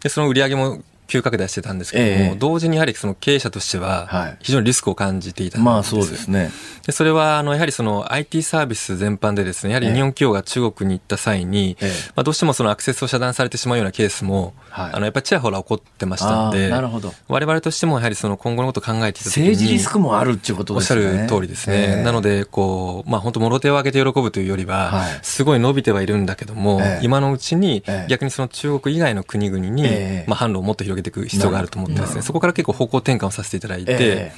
[0.00, 0.82] で、その売り上げも
[1.12, 6.50] 急拡大してたんですけども、えー、同時にやはりその経営者としては、非常にリスクを感じていたんです、まあそうですね。
[6.86, 17.12] で、それは、あの、やはりその IT サービス全般でですね、やはり日本企業が中国に行った際に、えー、まあどうしてもそのアクセスを遮断されてしまうようなケースも、はい、あの、やっぱりちらほら起こってましたので、なるほど。
[17.28, 21.00] 我々としてもやはりその今後のことを考えていた時に、政治リスクもあるっていうことですね。
[21.00, 21.96] おっしゃる通りですね。
[21.98, 29.82] えー、なので、こう、まあ本当、もろ手を挙げて喜ぶというよりは、はい、すごい伸びてはいるんだけども、えー、今のうちに、逆にその中国以外の国々に、
[30.26, 34.32] まあ販路をもっと広げていく必要があると思ってですね、そこから結構方向転換をさせていただいて、え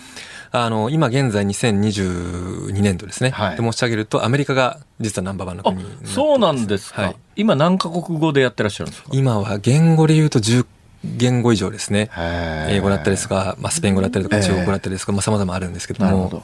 [0.52, 9.10] ー、あの、今現在2022年度ですね、はい、で申し上げると、アメリカが実はナンバーワンの国にそうなんですか、はい、今何カ国語でやってらっしゃるんですか？
[9.12, 10.66] 今は言語で言うと10
[11.04, 12.10] 言語以上ですね。
[12.70, 16.42] 英語だったりですとか、まあ、スペイン語だったりとか、中国語だったりですとか、まあ、様々あるんですけども。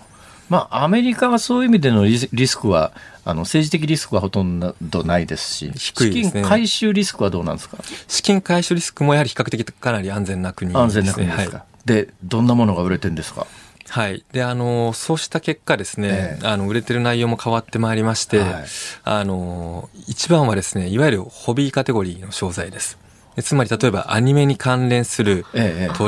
[0.51, 2.93] まあ、アメリカはそういう意味でのリスクは、
[3.25, 7.79] あの政治的リスクはほとんどないですし、低いですね、資金回収リスクはどうなんですか？
[8.09, 11.57] 資金回収リスクもやはり比較的かなり安全な国です、ね、安全な国ですか？
[11.59, 13.47] はい、で、どんなものが売れてるんですか？
[13.89, 14.25] はい。
[14.31, 18.65] で、あの、そうした結果ですね、えー、あの、売れてる内容も変わってまいりまして、はい、
[19.03, 22.99] あの、一番はですね、いわゆるホビーカテゴリーの商材です。
[23.43, 25.59] つまり例えばアニメに関連するト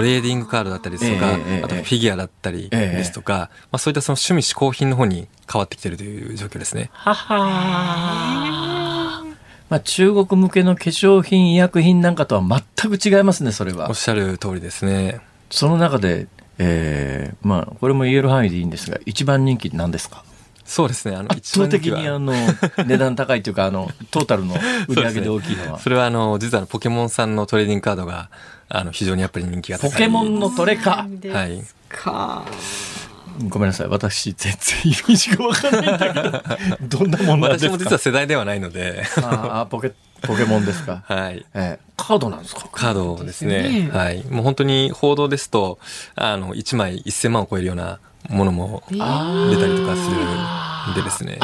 [0.02, 6.90] レーディングカードだったりですとか、あとフィギュアだったりですとか、まあ、そういったその趣味嗜好品の方に変わってきているという状況ですね。
[6.92, 9.24] はは
[9.68, 13.88] まあ、中国向けの化粧品医薬品なんかとは全く違いますねそれは。
[13.88, 15.20] おっしゃる通りですね。
[15.50, 16.26] その中で、
[16.58, 20.24] えー、まあこれも言える範囲でいいんですが一番人気何ですか？
[20.72, 21.14] そうですね。
[21.16, 22.32] あの、圧倒的にあの、
[22.86, 24.54] 値段高いというか、あの、トータルの
[24.88, 25.78] 売り上げで大きいのは。
[25.78, 28.30] そ、ね,、れはあの、実はポケモンさんのトレーディングカードが、
[28.70, 29.90] あの、非常にやっぱり人気が高い。
[29.90, 31.06] ポケモンのトレか。
[31.30, 31.62] はい。
[31.90, 32.44] か。
[33.50, 33.88] ごめんなさい。
[33.88, 37.70] 私、全然イメージがわからないんだけど、 どんなもんなんですか？
[37.70, 39.04] 私も実は世代ではないので。
[39.22, 39.92] ああ、ポケ、
[40.22, 41.02] ポケモンですか？
[41.08, 41.44] はい。
[41.52, 42.66] えー、カードなんですか？
[42.72, 43.90] カードですね。
[43.92, 44.24] はい。
[44.30, 45.78] もう本当に報道ですと、
[46.14, 47.98] あの、1枚1000万を超えるような
[48.28, 49.04] ものも出た
[49.66, 51.38] りとかするんでですね。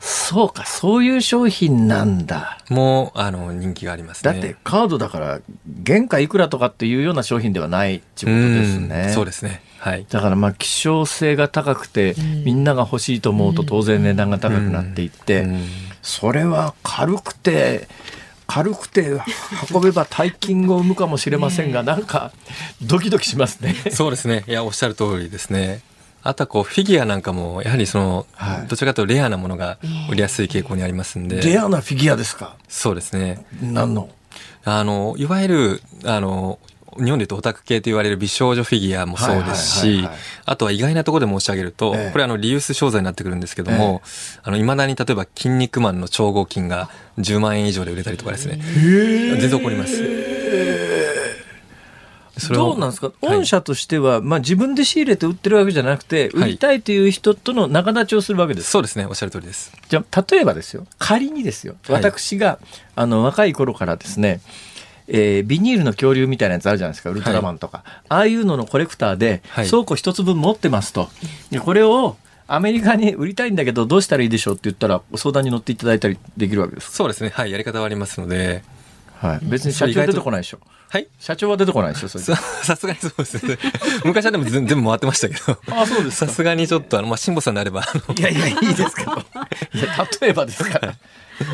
[0.00, 2.58] そうか、そういう商品なんだ。
[2.68, 4.32] もう、あの、人気がありますね。
[4.32, 5.40] だってカードだから、
[5.86, 9.12] 原価いくらとかっていうような商品ではないっていうことですね。
[9.14, 9.62] そうですね。
[9.78, 10.06] はい。
[10.10, 15.46] だからまあ、希少性が高くて、みんなが欲しいと思うと当然値段が高くなっていって、
[16.02, 17.86] それは軽くて、
[18.48, 19.18] 軽くて
[19.72, 22.32] 運べば大金を生むかもしれませんが、なんか
[22.82, 23.74] ドキドキしますね。
[23.92, 24.44] そうですね。
[24.46, 25.80] いや、おっしゃる通りですね。
[26.22, 29.78] あとはこうフィギュアなんかもやはりその、はい、どちらかというとレアなものが
[30.10, 31.40] 売りやすい傾向にありますんで。
[31.42, 32.56] レアなフィギュアですか？
[32.68, 33.44] そうですね。
[33.60, 34.08] 何の？
[34.64, 36.58] あの、いわゆる、あの、
[36.98, 40.06] 日本でいうとオタク系と言われる美少女フィギュアもそうですし、
[40.44, 44.02] あとは意外なところで申し上げると、これあのリユース商材になってくるんですけども、
[44.42, 48.60] あの、未だに例えば筋肉マンの超合金が10万円以上で売れたりとかですね。
[48.62, 50.02] 全然起こります。
[52.48, 59.72] どうなんですか、御社としては、まあ、自分で仕入れて売ってるわけじゃなくて、売りたいという人との仲立ちをするわけです、そうですね、おっしゃる通りです。
[59.88, 62.58] じゃあ、例えばですよ、仮にですよ、私が、
[62.94, 64.40] あの若い頃からですね、
[65.08, 67.10] えー、ビニールの恐竜みたいなやつあるじゃないですか。
[67.10, 71.08] ウルトラマンとか、はい、ああいうののコレクターで倉庫一つ分持ってますと、
[71.50, 72.16] でこれを
[72.46, 77.30] アメリカに売りたいんだけどどうしたらいいでしょうって言ったら相談に乗っていただいたりできるわけですそうですね。
[77.30, 77.50] はい。
[77.50, 78.62] やり方はありますので、
[79.22, 80.58] はい、別に社長出てこないでしょ
[80.88, 81.06] はい。
[81.18, 82.08] 社長は出てこないですよ、
[82.64, 83.56] さすがにそうですね。
[84.04, 85.58] 昔はでも全部回ってましたけど。
[85.70, 87.82] あそうですさすがにちょっと、あの、まあ、辛坊さんであれば。
[88.18, 89.12] いやいや、いいですけど。
[89.74, 90.88] いや、例えばですから。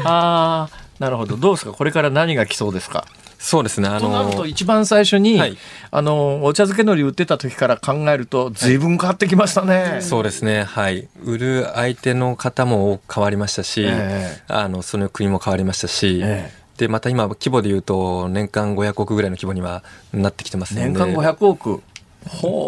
[0.04, 1.36] ああ、なるほど。
[1.36, 1.72] どうですか？
[1.72, 3.06] これから何が来そうですか？
[3.38, 3.88] そうですね。
[3.88, 5.56] あのー、となると一番最初に、はい、
[5.92, 10.64] あのお茶漬け海苔売ってた時から考えると随分変わってきましたね、はい、そうですね。
[10.64, 11.06] はい。
[11.22, 21.82] 売る相手の方も変わりましたし、えー、あのその国も変わりましたし、えーでまた今規模でいうと年間500億ぐらいの規模にはなってきてますので年間500億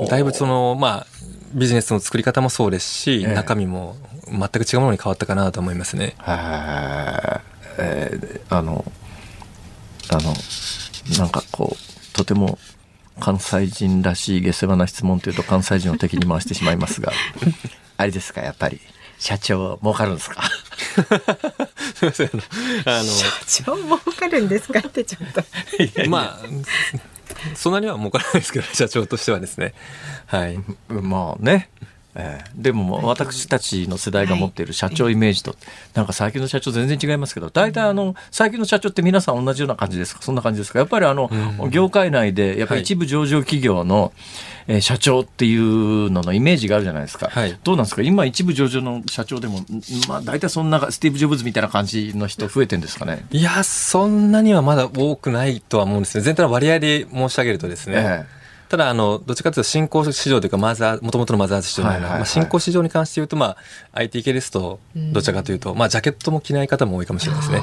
[0.08, 1.06] だいぶそのまあ
[1.54, 3.96] ビジネスの作り方もそうですし、え中身も
[4.30, 6.14] 全く違うものに変わったかなと思いますね。
[7.78, 8.84] えー、あの
[10.10, 10.32] あの
[11.18, 12.58] なんかこうとても
[13.18, 17.12] 関西人らしい下世話な質問というと関西人を敵に回してしまいますが
[17.96, 18.80] あれですかやっぱり？
[19.20, 20.42] 社長儲かるんですか？
[21.94, 22.30] すみません
[22.86, 26.10] あの社長儲かるんですかってちょっと。
[26.10, 26.46] まあ
[27.54, 29.74] そんなには儲からないですけど社長としてはですね。
[30.26, 30.58] はい。
[30.88, 31.70] まあね
[32.14, 35.54] えー、でも私たちの世代が持っている社長イメージと、
[35.94, 40.22] なんか最近の社長全然違いますけど大体あの最近の社長って皆さん同じような感じですか？
[40.22, 41.30] そんな感じですかやっぱりあの、
[41.70, 44.12] 業界内でやっぱり一部上場企業の、
[44.66, 48.02] えー、社長っていうののイメージがあるじゃないですか、はい、どうなんですか？
[48.02, 49.60] 今一部上場の社長でも
[50.08, 53.24] まあ大体そんなスティーブ・ジョブズみたいな感じの人増えてんですかね？
[53.30, 56.22] いやそんなにはまだ多くないとは思うんですね。
[56.22, 58.39] 全体の割合で申し上げるとですね、ええ
[58.70, 63.56] ただ、あの、どっちかというと新興市場というか、マザー、もともとのマザーズ市場のような、まあ、新興市場に関して言うと、まあ、
[63.94, 67.60] IT 系ですと、どちらかというと、まあ、ジャケットも着ない方も多いかもしれないですね。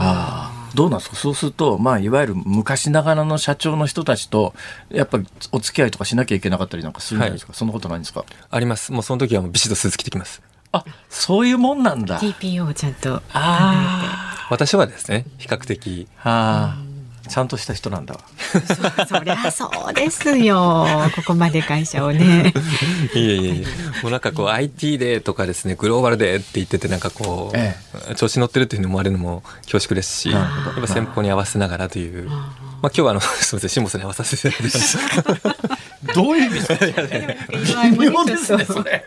[0.75, 1.15] どうなんですか？
[1.15, 4.53] そうすると、まあ、いわゆる昔ながらの社長の人たちと、
[4.89, 8.25] やっぱりお付き合いとかしなきゃいけなかったりなんかするんじゃないですか、はい、そんなことないんですか？
[8.51, 8.91] あります。
[8.91, 10.41] もうその時はもうビシッとスーツ着てきます。
[10.73, 12.19] あ、そういうもんなんだ。
[12.19, 13.15] TPO をちゃんと。
[13.15, 14.47] ああ。
[14.49, 16.07] 私はですね、比較的。
[16.17, 16.86] はあ。
[17.27, 18.19] ちゃんとした人なんだ
[19.07, 20.85] そりゃそうですよ。
[21.15, 22.53] ここまで会社をね。
[23.13, 23.65] いえいえ
[24.03, 27.75] もうなんかこう IT でとかですねグローバルでって言っててなんかこう、え
[28.11, 32.29] え、調子乗ってるっていうふうに思われるのも恐縮ですしやっぱ先方に合わせながらという。
[32.81, 36.67] まあ今日はあの すみません辛坊さんに合わさせていただきました どういう意味？
[36.67, 36.77] で
[37.65, 39.05] すか微妙ですねそれ。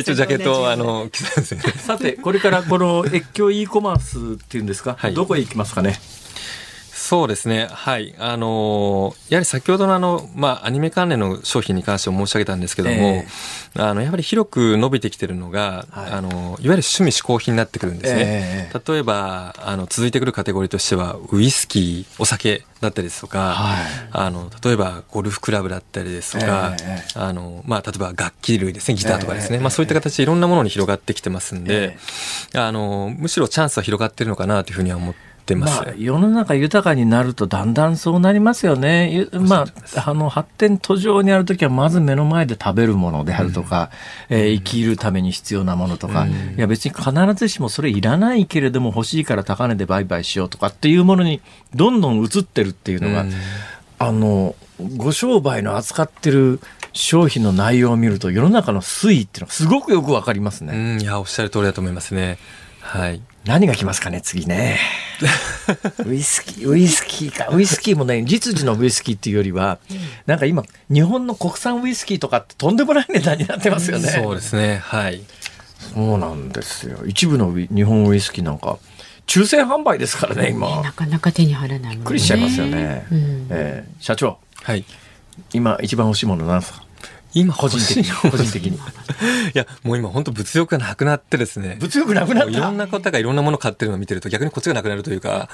[0.00, 1.62] 一応ジャケットをあの着たんですね。
[1.78, 5.98] さてこれからこの越境 e コマースっていうんですか、はい、どこへ行きますかね？
[7.04, 7.68] そうですね。
[7.70, 8.14] はい。
[8.18, 18.22] あのやはり先ほどのあの、まあ、アニメ関連の商品に関して申し上げたんですけども、えー、あの、やはり広く伸びてきてるのが、はい、あの、いわゆる趣味嗜好品になってくるんですね。
[18.24, 29.58] えー、例えば、あの、続いてくるカテゴリーとしては、ウイスキー、お酒だったりですとか、はい、あの、例えば、ゴルフクラブだったりですとか、えー、あの、まあ、例えば楽器類ですね、ギターとかですね。
[29.58, 31.98] まあ、そういった形でいろんなものに広がってきてますんで、
[32.54, 39.28] あの、むしろチャンスは広がってるのかなというふうには思ってってます、まあ、世の中豊かになるとだんだんそうなりますよね。
[39.32, 43.90] まあ、あの発展途上にあるときはまず目の前で食べるものであるとか、
[44.30, 51.42] うん、えー、生きるために必要なものとか、うん、いや別に必ずしもそれいらないけれども欲しいから高値で売買しようとかっていうものに
[51.74, 53.32] どんどん移ってるっていうのが、うん、
[53.98, 54.56] あの、
[54.96, 56.60] ご商売の扱ってる
[56.94, 60.98] 商品の内容を見ると世の中の推移っていうのはすごくよくわかりますね。
[61.00, 62.38] いや、おっしゃる通りだと思いますね。
[62.80, 63.20] はい。
[63.46, 64.78] 何が来ますかね、次ね。
[66.06, 67.54] ウイスキー、ウイスキーか。
[67.54, 69.78] ウイスキーもね、実需のウイスキーっていうよりは、
[70.26, 74.08] なんか今、日本の国産ウイスキーとかってとんでもない値段になってますよね。
[74.08, 74.78] そうですね。
[74.82, 75.22] はい。
[75.94, 77.04] そうなんですよ。
[77.06, 78.78] 一部の日本ウイスキーなんか、
[79.26, 80.80] 抽選販売ですからね、今。
[80.82, 83.06] なかなか手に入らない、ね、びっくりしちゃいますよね。
[83.10, 84.38] うん、えー、社長。
[84.62, 84.84] はい。
[85.52, 86.83] 今一番欲しいものなんですか？
[87.34, 88.04] 今個人的に。
[88.30, 88.76] 個人的に。
[88.76, 88.80] い
[89.54, 91.76] や、もう今本当物欲がなくなってですね。
[91.80, 92.50] 物欲なくなった？
[92.50, 95.48] いろんな方がいろんなもの買ってるのを見てると逆にこっちがなくなるというか。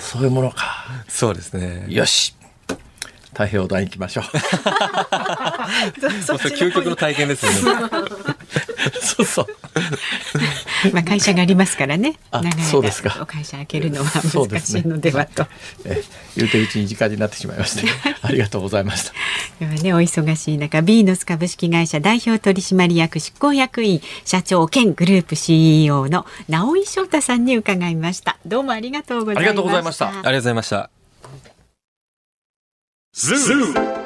[0.00, 0.86] そういうものか。
[1.08, 1.86] そうですね。
[1.88, 2.34] よし。
[3.32, 4.24] 太平洋大行きましょう。
[6.24, 7.52] そう究極の体験ですね。
[9.02, 9.46] そうそう。
[10.92, 12.14] まあ会社がありますからね。
[12.70, 13.18] そうですか。
[13.20, 15.42] お会社開けるのは難しいのではと。
[15.44, 15.48] ね、
[15.86, 16.02] え
[16.36, 17.82] 言うてうちに時間になってしまいました。
[18.22, 19.12] ありがとうございました。
[19.60, 28.38] ではねお忙しい中、ビーノス株式会社代表取締役執行役員社長兼グループ CEO の直井翔太さんに伺いました。
[28.44, 29.44] どうもありがとうございました。
[29.44, 30.06] ありがとうございました。
[30.06, 30.68] ありがとうございまし
[33.84, 34.05] た。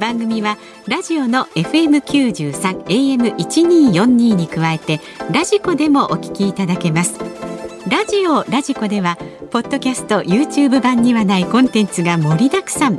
[0.00, 0.56] 番組は
[0.88, 4.98] ラジオの FM93 AM1242 に加えて
[5.30, 7.18] ラジコでもお聞きいただけます。
[7.88, 9.18] ラジオラジコでは
[9.50, 12.98] ポッドキャスト YouTube 版にはないコンテンツが盛りだくさん。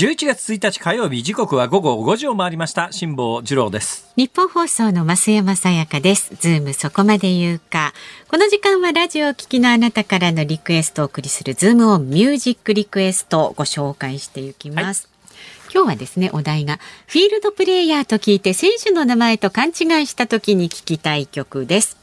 [0.00, 2.90] 11月1日火曜日時刻は午後5時を回りました。
[2.90, 4.10] 辛坊治郎です。
[4.16, 6.34] ニッポン放送の増山さやかです。
[6.36, 7.92] ズームそこまで言うか。
[8.28, 15.34] この時間はラジオを聞きのあなたからのリクエストをお送りするズームオンミュージックリクエストをご紹介していきます、は
[15.68, 19.74] い、今日はですねお題がフィールドプレイヤーと聞いて選手の名前と勘違い
[20.06, 21.98] した時に聞きたい曲です。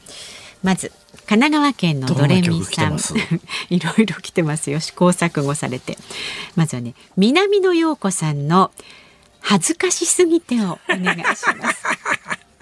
[0.62, 0.92] まず
[1.28, 2.96] 神奈川県のドレミさん。
[3.68, 4.80] いろいろ来てますよ。
[4.80, 5.98] 試行錯誤されて。
[6.56, 8.70] まずはね南野陽子さんの
[9.40, 11.84] 恥ずかしすぎてをお願いします。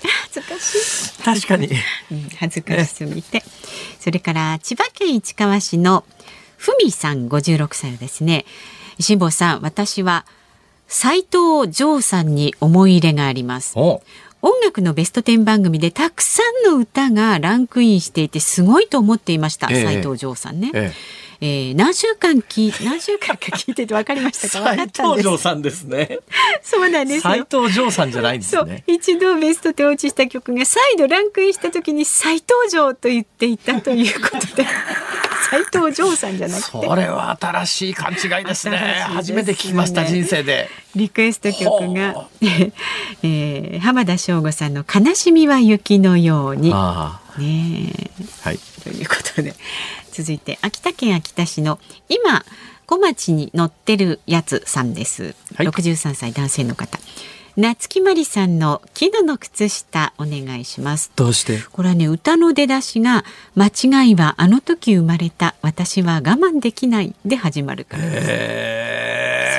[0.03, 1.23] 恥ずかしい。
[1.23, 1.69] 確かに、
[2.11, 3.45] うん、恥ずかしすぎて、
[4.01, 6.05] それから千葉県市川市の
[6.57, 8.45] ふみさん56歳ですね。
[8.99, 10.27] 辛坊さん私は
[10.89, 13.75] 斉藤城さんに思い入れがあります
[14.47, 20.71] 音楽のベスト10番組でたくさんの歌がランクインしていてすごいと思っていました、え斉藤城さんね。
[20.75, 20.93] え
[21.41, 24.73] えー、何週間聞 何週間か聞いてて分かりましたか？
[24.77, 26.21] 斉藤城さんですね。
[26.63, 28.85] そうなんです斉藤城さんじゃないんですね。
[28.87, 34.65] 一度ベスト10落ちした曲が再度ランクインした時に斉藤城と言っていたということで。
[35.51, 36.87] 斉藤城さんじゃなくて。
[36.87, 38.79] それは新しい勘違いですね。
[38.79, 40.69] すね初めて聞きました人生で。
[40.95, 42.29] リクエスト曲が、
[43.23, 46.71] えー、浜田省吾さんの悲しみは雪のように。
[46.71, 48.59] ねはい。
[48.83, 49.55] ということで、
[50.13, 51.79] 続いて秋田県秋田市の
[52.09, 52.45] 今
[52.87, 55.35] 小町に乗ってるやつさんです。
[55.57, 56.99] はい、63歳男性の方。
[57.57, 61.11] 夏木まりさんの絹の靴下お願いします。
[61.17, 61.59] どうして？
[61.73, 63.69] これはね歌の出だしが間
[64.03, 68.27] 違いはあの時生まれた私は我慢できないで始まるからです。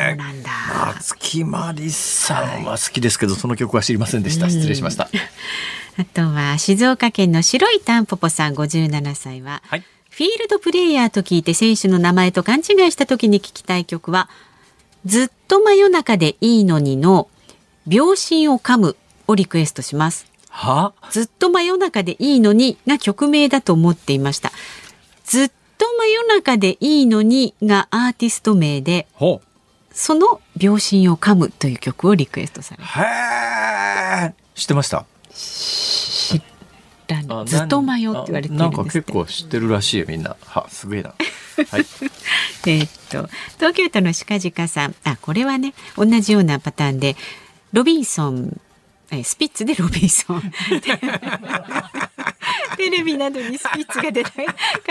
[0.09, 0.51] そうなんだ。
[0.93, 4.47] 夏木まりさんは好きですけど、その曲は知りませんでした。
[4.47, 5.09] 失礼しました。
[5.99, 14.29] あとは静岡県の白いタンポポさん57歳は、はい、フィールドプレイヤーと聞いて選手の名前と勘違いした時に聞きたい曲は
[15.07, 17.27] ずっと真夜中でいいのにの
[17.87, 18.95] 秒針を噛む
[19.27, 20.27] をリクエストします。
[20.49, 20.93] は？
[21.09, 24.51] ずっと真夜中でいいのにが曲名だと思っていました。
[25.23, 29.07] ずっと真夜中でいいのにがアーティスト名で、
[29.91, 34.33] その秒針を噛むという曲をリクエストされへえ。
[34.53, 35.05] 知ってました？
[35.33, 36.41] 知
[37.07, 37.45] らない。
[37.45, 40.35] ずっと迷って言われてるなんか結構知ってるらしいみんな。
[40.45, 41.13] は、すげえな。
[41.71, 41.85] はい、
[42.67, 47.15] えっと東京都の鹿鹿さんあこれはね同じようなパターンで
[47.77, 48.59] ロビンソン。
[49.23, 50.41] スピッツでロビンソン。
[52.75, 54.33] テレビなどにスピッツが出なか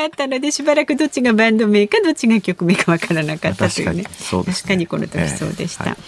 [0.07, 4.05] ったのでしばらくどっちがバンド名かどっちが曲名かわからなかったというね。
[4.05, 4.87] 確かに。
[4.87, 5.99] この時そうでした、えーはい、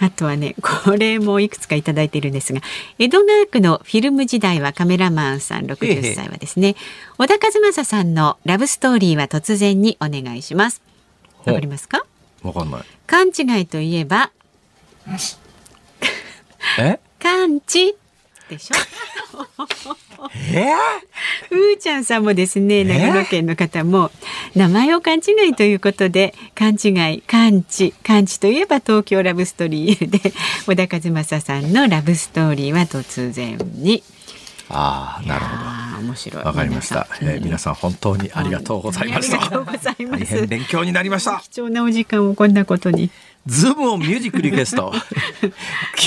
[0.00, 2.60] あとはねこれもいくつか頂いているんですが
[2.98, 6.74] 江戸川区のフィルム時代はカメラマンさん60歳はですね、えー、
[7.18, 10.82] 小田和正さんのラブストーリーは突然にお願いします。
[11.44, 12.04] わかりますか？
[12.42, 12.80] わかんない。
[13.06, 14.32] 勘違いといえば
[16.78, 16.98] え？
[17.20, 17.94] 勘違
[18.48, 18.74] でしょ？
[20.52, 20.66] え？
[21.50, 24.10] ー、うーちゃんさんもですね長野県の方も、
[24.54, 30.32] 名前を勘違いということで勘違い勘違勘違といえば東京ラブストーリーで
[30.66, 34.02] 小田和正さんのラブストーリーは突然に。
[34.68, 36.06] ああ、なるほど。
[36.08, 36.44] 面白い。
[36.44, 37.06] わかりました。
[37.20, 39.36] 皆さん,、えー、皆さん本当にありがとうございました。
[39.40, 40.24] ありがとうございます。
[40.34, 41.40] 大変勉強になりました。
[41.48, 43.10] 貴重なお時間をこんなことに。
[43.46, 44.92] ズームオンミュージックリクエスト。
[45.44, 45.48] い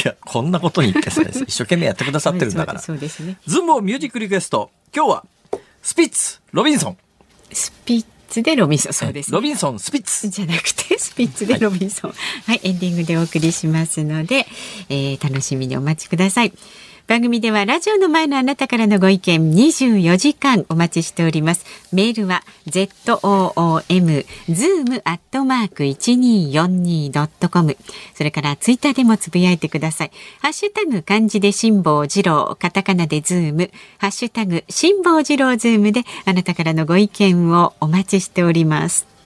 [0.06, 2.80] や、こんなことに言ってさ、一生懸命やってくださってるんだから。
[2.80, 3.38] そうですね。
[3.48, 4.72] ズームオンミュージックリクエスト。
[4.96, 5.26] 今日は、
[5.82, 6.98] スピッツ、ロビンソン。
[7.52, 10.30] スピッツでロビンソン、そうです、ね、ロビンソン、スピッツ。
[10.30, 12.12] じゃなくて、スピッツでロビンソン。
[12.12, 14.46] はい、はい、エンディングでお送りしますので、
[14.90, 16.54] えー、楽しみにお待ちください。
[17.10, 21.66] 番組ではラジオの前のあなたからのご意見24時間お待ちしております。
[21.92, 27.78] メールは zoom zoom アットマーク 1242.com
[28.14, 30.12] それからツイッターでもつぶやいてください。
[30.40, 39.19] ハッシュタグ漢字で辛坊治郎カタカナでズームハッシュタグ辛坊治郎ズームであなたからのご意見をお待ちしております。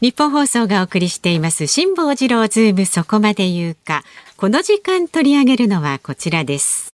[0.00, 4.02] ニッポン放送がお送りしています辛坊治郎ズームそこまで言うか。
[4.38, 6.88] この時間取り上げるのはこちらです。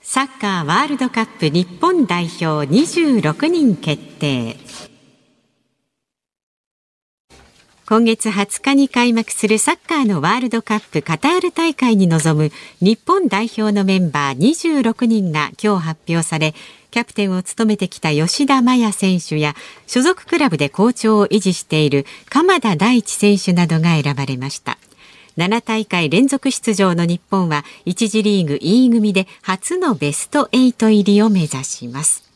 [0.00, 4.56] サッカーワールドカップ日本代表26人決定。
[7.88, 12.50] 今月20日に開幕するサッカーのワールドカップカタール大会に臨む
[12.82, 16.54] 日本代表のメンバー26人が今日発表され
[16.90, 19.54] キャプテンを務めてきた吉田麻也選手や
[19.86, 24.76] 所属クラブで好調を維持している鎌田大地選手などが選ばれました。
[25.38, 32.27] 7大会連続出場の日本は1次リーグ E 組で初のベスト8入りを目指します。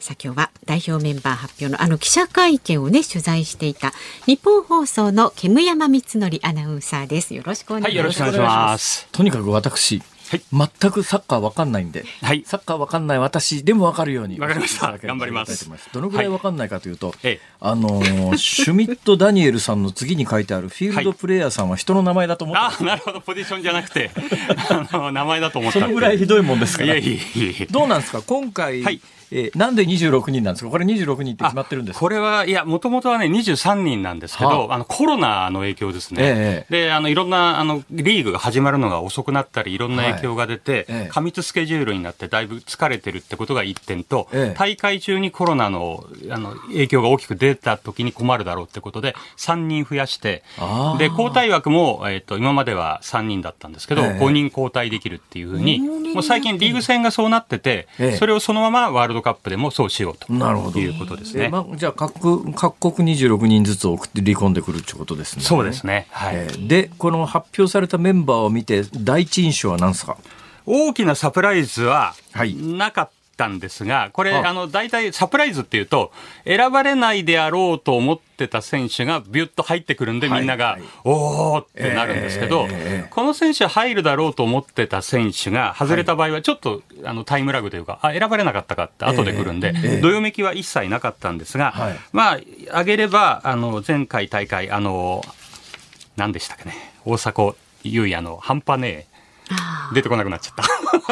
[0.00, 3.92] さあ今日は代表メンバー発表のあの記者会見をね取材していた
[4.24, 7.34] 日本放送の煙山光則アナウンサーです。
[7.34, 9.08] よろしくお願いします、はい、よろしくお願いします。
[9.12, 10.42] とにかく私はい、
[10.80, 14.96] 全くサッカーわかんないんで、はい、サッカーわかんない私でもわかるようにわかりました。
[14.96, 15.68] 頑張ります。
[15.92, 18.00] どのぐらいわかんないかというと、はい、あの
[18.38, 23.20] シュミット・ダニエルさんの次に書いてあるフィールドプレイヤーさんは人の名前だと思って、はい、あなるほど。
[23.20, 24.12] ポジションじゃなくて。
[24.70, 26.94] あの名前だと思ったそのぐらいひどいもんですから。
[27.72, 28.22] どうなんですか？
[28.22, 29.00] 今回、はい
[29.32, 30.70] えー、なんで26人なんですか？
[30.70, 36.20] これ26人って決まってるんですこれは、いや、もともとはね、23人なんですけど、あ、の、コロナの影響ですね。
[36.22, 50.42] えー、で、あの、いろんな、あの、リーグが始まるのが遅くなったり、いろんな影響が出て、はい、過密スケジュールになって、だいぶ疲れてるってことが1点と、えー、大会中にコロナの、あの、影響が大きく出た時に困るだろうってことで、3人増やして、
[50.98, 60.16] で、交代枠も、えっ、ー、と、今までは3人だったんですけど、えー、5人交代できるっていうふうに、もう最近リーグ戦がそうなってて、それをそのままワールドカップでもそうしよう
[60.72, 61.48] ということですね。
[61.48, 65.42] まあ、じゃあ各各国26人ずつ送って離婚でくるってことですね。
[65.42, 66.06] そうですね。
[66.10, 70.16] はい、えー、でこの発表されたメンバーを見て第一印象は何ですか？
[70.66, 72.14] 大きなサプライズは
[72.76, 73.10] なかっ
[73.40, 74.52] たんですが、これ、あ。
[74.52, 76.12] の、大体サプライズっていうと、
[76.44, 82.68] 選ばれないであろうと思ってた選手がビュッと入ってくるんで、みんなが、おーってなるんですけど、
[83.08, 89.72] この選手入るだろうと思ってた選手が外れた場合は、ちょっと、あの、タイムラグというか、あ、選ばれなかったかって後で来るんで、
[90.02, 95.24] どよめきは一切なかったんですが、まあ、挙げれば、あの、前回大会、あの、
[96.16, 96.74] 何でしたっけね、
[97.06, 99.09] 大迫優也の半端ねえ、
[99.94, 100.62] 出てこなくなっちゃった。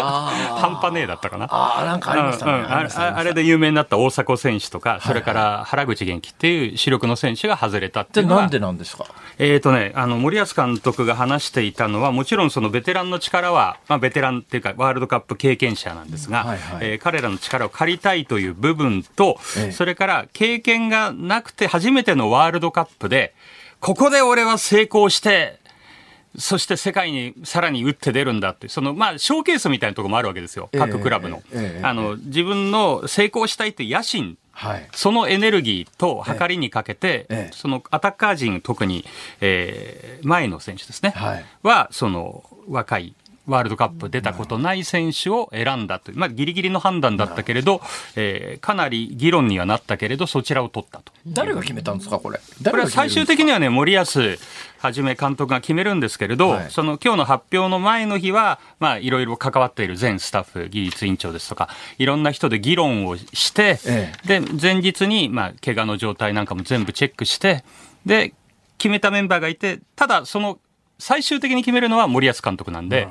[0.01, 1.47] 半端ねえだったかな。
[1.51, 2.53] ああ、なんかありましたね。
[2.53, 8.43] あれで有名になった大迫選手とか、それから原口元気っていう主力の選手が外れたっていうのは。
[8.43, 9.07] なんでなんですか？
[9.39, 23.35] えっ、とね、あの、森保監督が話していたのは、もちろんそのベテランの力は、まあベテランっていうかワールドカップ経験者なんですが、はいはい、えー、彼らの力を借りたいという部分と、ええ、それから経験がなくて初めてのワールドカップで、
[23.81, 25.58] ここで俺は成功して、
[26.39, 30.71] そして世界にさらに打って出るんだって、その、まあ、ショーケースみたいなところもあるわけですよ。
[30.73, 31.43] 各クラブの。
[31.83, 34.39] あの、自分の成功したいって野心。
[34.53, 39.05] はい、そのエネルギーと計りにかけて、ええ、そのアタッカー陣、特に、
[39.41, 43.15] えー、前の選手ですね、はい、は、その若い
[43.49, 47.81] ワールドカップ出たことない選手を選んだという、まあ、ギリギリの判断だったけれど、
[48.15, 51.13] えー、かなり議論にはなったけれど、そちらを取ったと。
[51.27, 52.39] 誰が決めたんですか、これ？
[52.39, 54.05] これは最終的にはね、森保
[54.79, 61.69] はじめ監督が決めるんですけれど、はい、その今日の発表の前の日は、まあ、いろいろ関わっている全スタッフ、技術委員長ですとか、
[61.99, 67.65] いろんな人で議論をして、ええ、で、前日に、まあ、怪我の状態なんかも全部チェックして、
[68.07, 68.35] で、
[68.77, 70.59] 決めたメンバーがいて、ただ、その
[70.99, 73.09] 最終的に決めるのは森保監督なんで、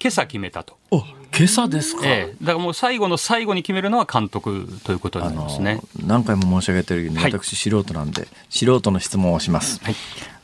[0.00, 0.76] 今朝決めたと。
[0.90, 1.04] お
[1.36, 5.80] 今朝ですか、ええ、だからもう最後の最後に決めるのは監督ということになりますね。
[6.04, 9.80] 何回も申し上げてるように、はい、私素人なんで、素人の質問をします。
[9.84, 9.94] はい、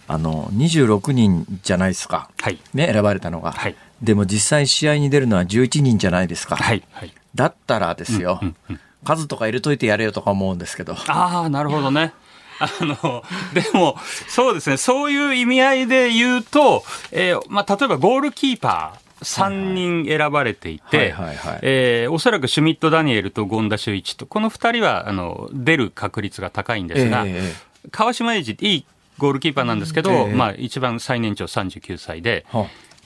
[0.07, 10.95] あの26人じゃないですか、はい、ね、選ばれたのが、はい、でも実際試合に出るのは11人じゃないですか、はいはい、だったらですよ、うんうんうん、数とか入れといてやれよとか思うんですけど。
[11.09, 12.13] ああなるほどね
[12.65, 13.97] あの、でも、
[14.29, 21.15] そうですね、そういう意味合いで言うと、えー、まあ、例えばゴールキーパー、3人選ばれていて、
[21.63, 27.55] えおそらくシュミット・ダニエルと権田修一と、この2人はあの出る確率が高いんですが、えー、
[27.91, 28.87] 川島英二、いい
[29.19, 32.45] ゴールキーパーなんですけど、えー、まあ、一番最年長39歳で、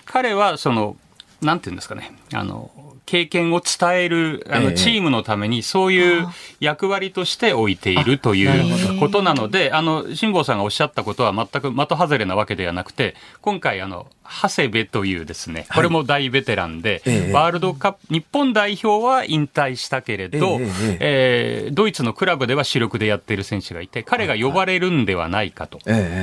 [0.07, 0.97] 彼はその、
[1.41, 2.71] なんていうんですかね、あの
[3.09, 6.27] 経験を伝えるあのチームのためにそういう
[6.61, 17.03] 役割として置いているということなので、あの辛坊さんがおっしゃったことは全く的外れなわけではなくて、今回あの長谷部というですね、これも大ベテランで、
[17.33, 20.59] ワールドカップ日本代表は引退したけれど、
[21.01, 25.79] えー、ドイツのクラブでは主力でやっている選手がいて、彼が呼ばれるんではないかと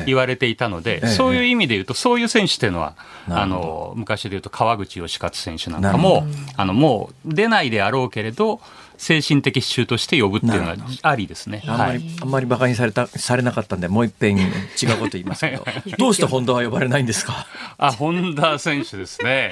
[0.05, 2.95] 言われていたので、そういう意味で言うとそういう選手というのは
[3.27, 8.61] あの昔で言うと川口義勝選手なんかもあのもう出ないであろうけれど、
[8.97, 11.63] 精神的支柱として呼ぶっていうのはありですね。
[11.67, 15.65] あんまり、はい、あんまり馬鹿にされた、されなかったんで、もう一遍違うこと言いますけど、
[15.97, 17.47] どうして本田は呼ばれないんですか？
[17.77, 19.51] あ、本田選手ですね。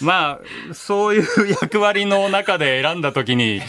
[0.00, 0.38] ま
[0.70, 1.24] あ、そういう
[1.60, 3.60] 役割の中で選んだときに、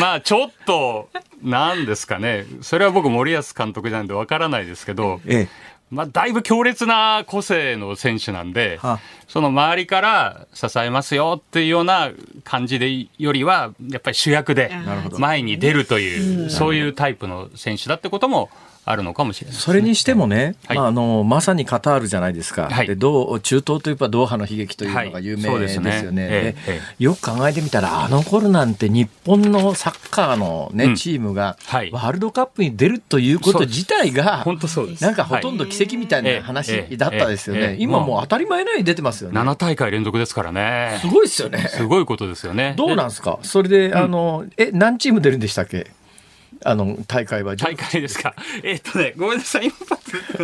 [0.00, 1.08] まあ、ちょっと、
[1.42, 2.46] なんですかね。
[2.60, 12.10] それは僕、森保監督なんでわからないですけど、ええまあ、だいぶ強烈な個性の選手なんで、はあ、その周りから支えますよっていうような
[12.44, 14.72] 感じでよりは、やっぱり主役で
[15.18, 18.48] 前に出るという、そういうタイプの選手だってことも
[18.84, 25.90] あるのかもしれない、ね、それにしてもね、はい、まあ、あのまさにカタールじゃないですか、はい、でどう中東といえばドーハの悲劇というのが有名ですよね。
[25.90, 35.04] はい、ねええ、よく考えてみたら、あの頃なんて日本のサッカーのね、うん、チームがワールドカップに出るということ自体が、本当そうです。
[35.04, 39.38] なんかほとんど奇跡みたいな話だったですよね、今もう当たり前のように出てますよね。
[39.40, 40.98] 7大会連続ですからね。
[41.00, 41.68] すごいですよね。
[41.68, 42.74] すごいことですよね。
[42.76, 43.38] どうなんですか？
[43.42, 45.86] それで、あの、え、何チーム出るんでしたっけ？
[46.64, 48.34] あの大会は大会ですか。
[48.62, 49.70] えー、っとね、ごめんなさい、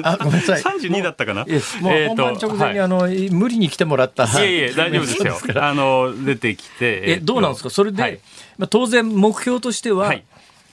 [0.03, 0.61] あ、ごめんなさい。
[0.61, 1.47] 三十二だったかな。
[1.81, 4.25] もう本番直前に、あの、無理に来てもらった。
[4.25, 5.63] いえいえ、大丈夫ですよ。
[5.63, 7.03] あの、出てきて。
[7.05, 7.71] え、どうなんですか？
[7.71, 8.21] それで、
[8.57, 10.25] まあ、当然目標としては、はい、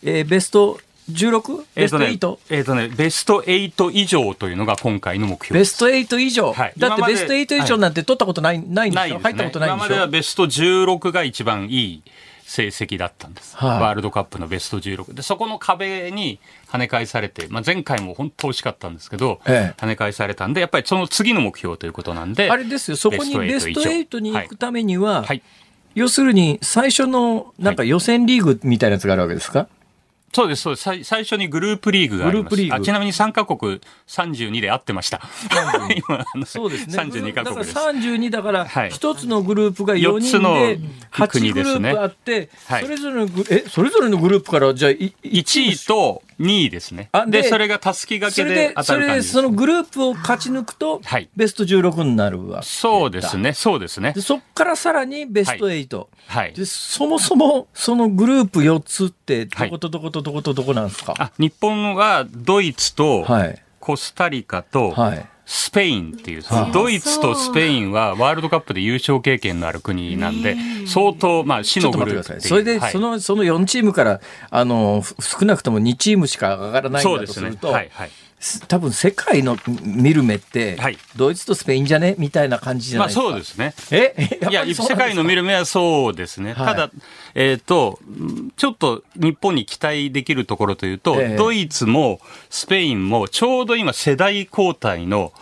[0.03, 0.79] えー、ベスト。
[1.11, 1.65] 16?
[1.75, 2.37] ベスト 8?
[2.49, 9.85] えっ、とね、ベスト8以上というのが今回の目標ベスト8以上、はい、だってベスト8以上なんて取ったことない、ないんですよ、入ったことないんでしょ？
[9.85, 12.01] 今まではベスト16が一番いい
[12.47, 22.97] 成績だったんです、はい、ワールドカップのベスト16でそこの壁に跳ね返されて、まあ、前回も本当惜しかったんですけど、ええ、跳ね返されたんでやっぱりその次の目標ということなんであれですよ。
[22.97, 25.41] そこにベスト8に行くためには、はい、
[25.95, 29.67] 要するに最初のなんか予選リーグみたいなやつがあるわけですか、
[30.35, 30.83] そうです、そうです。
[30.83, 32.55] 最最初にグループリーグがあります。
[32.55, 32.83] グループリーグ。
[32.83, 35.21] ちなみに参加国32で合ってました。
[35.95, 36.97] 今、そうですね。
[36.97, 37.73] 32カ国です。
[37.73, 40.79] だから32だから、一つのグループが4人で、
[41.11, 47.09] 8グループあって、それぞれのグ、え、それぞれのグループから、じゃあ、1位と2位ですね。
[47.27, 51.01] で、それがたすきがけで当たる感じそれで、そのグループを勝ち抜くと、
[51.35, 54.13] ベスト16になるわそうですね、そうですね。
[54.19, 56.07] そこからさらにベスト8。
[56.27, 56.53] はい。
[56.53, 63.25] で、そもそも、そのグループ4つって、どことどことどことどこなんですか、あ、日本はドイツと、
[63.79, 65.25] コスタリカと、はい。
[65.47, 70.57] スペインっていう、ドイツとスペインはワールドカップで優勝経験のある国なんで、
[70.87, 78.11] 相当、まあ、死のグループそれで、その、その4チームから、あの、少なくとも2チームしか上がらないんだとすると、はいはい
[78.67, 82.15] 多分世界の見る目って、はい、ドイツとスペインじゃね？
[82.17, 83.23] みたいな感じじゃないですか。
[83.23, 83.73] まあそうですね。
[83.91, 84.39] え？
[84.49, 86.53] いや、世界の見る目はそうですね。
[86.53, 86.91] はい、ただ、
[87.33, 87.99] えっ、ー、と、
[88.55, 92.19] ちょっと日本に期待できるところというと、えー、ドイツも
[92.49, 95.33] スペインもちょうど今世代交代の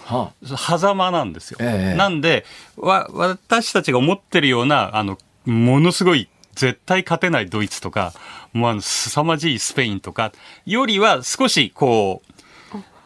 [0.44, 1.58] 狭間なんですよ。
[1.62, 2.46] えー、なんで、
[2.78, 8.14] わ、私たちが思ってるような、あの、ものすごい絶対勝てないドイツとか、
[8.54, 10.32] もうあの、凄まじいスペインとか
[10.66, 12.33] よりは少しこう、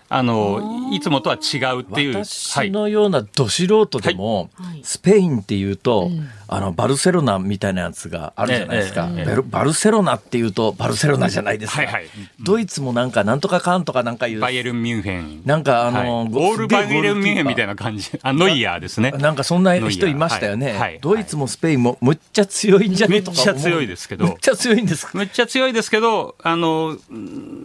[0.10, 2.24] あの、いつもとは違うっていう。
[2.24, 6.10] 私のようなど素人でも、はい、スペインっていうと、
[6.48, 9.10] あの、バルセロナみたいなやつがあるじゃないですか。
[9.12, 11.80] えええ、バルセロナっていうと、バルセロナじゃないですか。
[11.80, 12.06] はいはい、
[12.42, 14.40] ドイツもなんか、なんとかかんとかなんかいう。
[14.40, 15.42] バイエルン・ミュンヘン。
[15.46, 18.10] なんかあの、はい、ゴールバイエルン・ミュンヘンみたいな感じ。
[18.22, 19.12] あ、ノイヤーですね。
[19.12, 20.72] なんかそんな人いましたよね。
[20.72, 23.22] はい、ドイツもスペインもむっちゃ強いんじゃね？
[23.22, 23.38] とか。
[23.38, 24.26] めっちゃ強いですけど。
[24.26, 26.98] めっちゃ強いんですめっちゃ強いですけど、あの、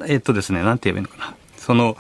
[0.08, 1.36] えっとですね、なんて言えばいいのかな。
[1.56, 1.96] その、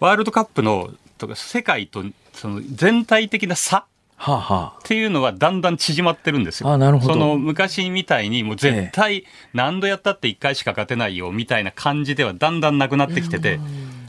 [0.00, 3.84] ワールドカップのとか世界とその全体的な差
[4.16, 6.68] はあはあ、っていうのはだんだん縮まってるんですよ。
[6.68, 9.24] あなるほどその昔みたいにもう絶対
[9.54, 13.60] 何度やったって1回しか勝てないよみたいな感じではだんだんなくなってきてて。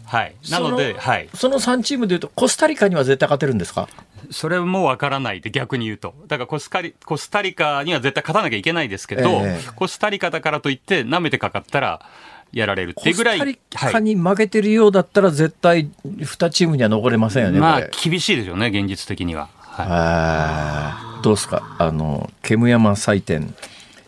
[0.05, 0.35] はい。
[0.49, 1.29] なので、はい。
[1.33, 3.87] その3チームでいうと、コスタリカには絶対勝てるんですか？
[4.29, 6.13] それもわからないで逆に言うと。
[6.27, 12.05] だからコスカリコスタリカには絶対勝たなきゃいけないですけど、えー、コスタリカだからといって舐めてかかったら、
[12.53, 13.39] やられるってぐらい。
[13.39, 17.59] コスタリカに負けてるようだったら、絶対2チームには残れませんよね。
[17.59, 19.49] まあ、厳しいですよね、現実的には。
[19.61, 23.53] はい、どうですか、あの、煙山採点、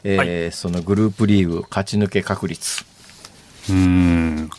[0.04, 2.86] えー、はい、そのグループリーグ勝ち抜け確率。
[3.70, 4.50] うん、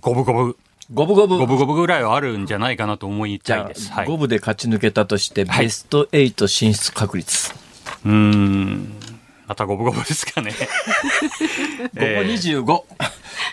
[0.00, 0.56] 五分五分。
[0.92, 1.38] 五分五分。
[1.38, 3.90] 五分五分ぐらいはあるんじゃないかなと思いたいです。
[3.92, 7.52] はい、五分で勝ち抜けたとして、ベスト8進出確率。
[8.04, 8.94] うん。
[9.46, 10.52] また五分五分ですかね。
[11.94, 12.86] 五分二十五。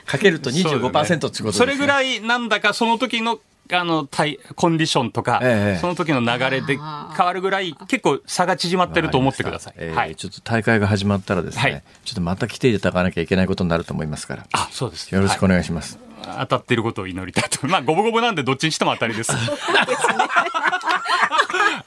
[0.06, 1.52] かけると25%ってことですね。
[1.54, 3.40] それぐらいなんだかその時の
[3.72, 4.10] あの、
[4.56, 6.78] コンディションとか、ええ、その時の流れで変
[7.26, 9.74] わるぐらい、結構差が縮まってると思ってください。
[9.78, 10.16] えー、はい。
[10.16, 14.48] ちょっと大会が始まったらですね、はい、ちょっとまた来ていただかなきゃいけないことになると思いますから。
[14.52, 15.14] あ、そうです。
[15.16, 15.98] よろしくお願いします。
[16.22, 17.66] はい、当たっていることを祈りたいと。
[17.68, 19.32] まあ、五分五分なんでどっちにしても当たりです。
[19.32, 19.54] ですね。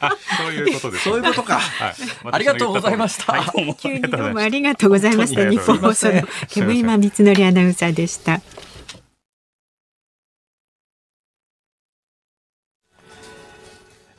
[0.37, 1.05] そういうことです。
[1.05, 1.59] そういうことか。
[1.59, 1.95] はい、
[2.33, 3.33] ありがとうございました。
[3.33, 5.49] はい、急にどうもありがとうございました。
[5.49, 8.41] 日本放送の煙間光則アナウンサーでした。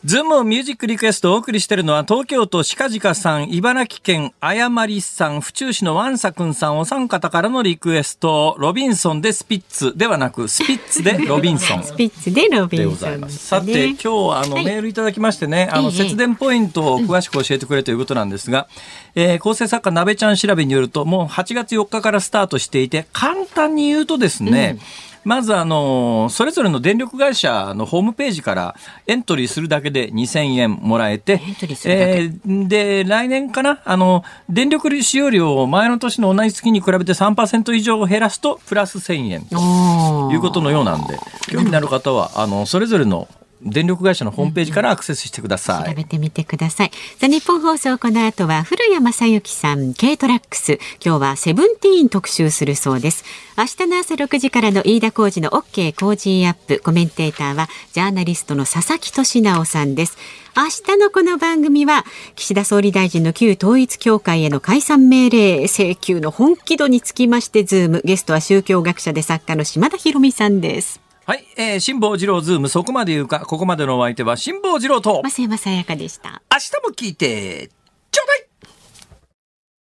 [0.06, 11.84] ズームミュージックリクエストをお送りしているのは東京都鹿鹿さん、茨城県誤りさん、府中市のワンサくんさんお三方からのリクエスト、ロビンソンでスピッツではなく、スピッツで ロビンソン。
[11.84, 18.68] スピッツでロビンソン、ね、さて、今日あの、はい、メールいただきましてね、あの、節電ポイントを詳しく教えてくれということなんですが、
[19.16, 28.76] えー、構成作家なべちゃん調べによると、もう8月4日からスタートしていて、簡単に言うとですね、うんまずあの、それぞれの電力会社のホームページから
[29.08, 31.42] エントリーするだけで2000円もらえて、
[31.84, 41.20] えー、で、来年かな、あの、電力使用量を前の年の同じ月に比べて3%以上減らすと、プラス1000円ということのようなんで、
[41.50, 43.28] 興味のある方は、あの、それぞれの
[43.70, 45.90] 電力会社のホームページからアクセスしてください。
[45.90, 46.92] 調べてみてください。
[47.20, 50.80] さあ、日本放送この後は古谷正幸さん、軽トラックス。
[51.04, 53.24] 今日はセブンティーン特集するそうです。
[53.58, 56.80] 明日の朝6時からの飯田浩二の OK 工事アップ。
[56.84, 60.18] コメンテーターはジャーナリストの佐々木俊尚さんです。
[60.56, 62.04] 明日のこの番組は
[62.36, 71.07] 岸田総理大臣の旧統一教会への解散命令請求の本気度につきましてズームゲストは宗教学者で作家の島田裕巳さんです。
[71.28, 76.42] はい、えー、辛坊治郎ズーム、そこまで言うか、ここまでのお相手は辛坊治郎と、増山さやかでした。
[76.50, 77.70] 明日も聞いて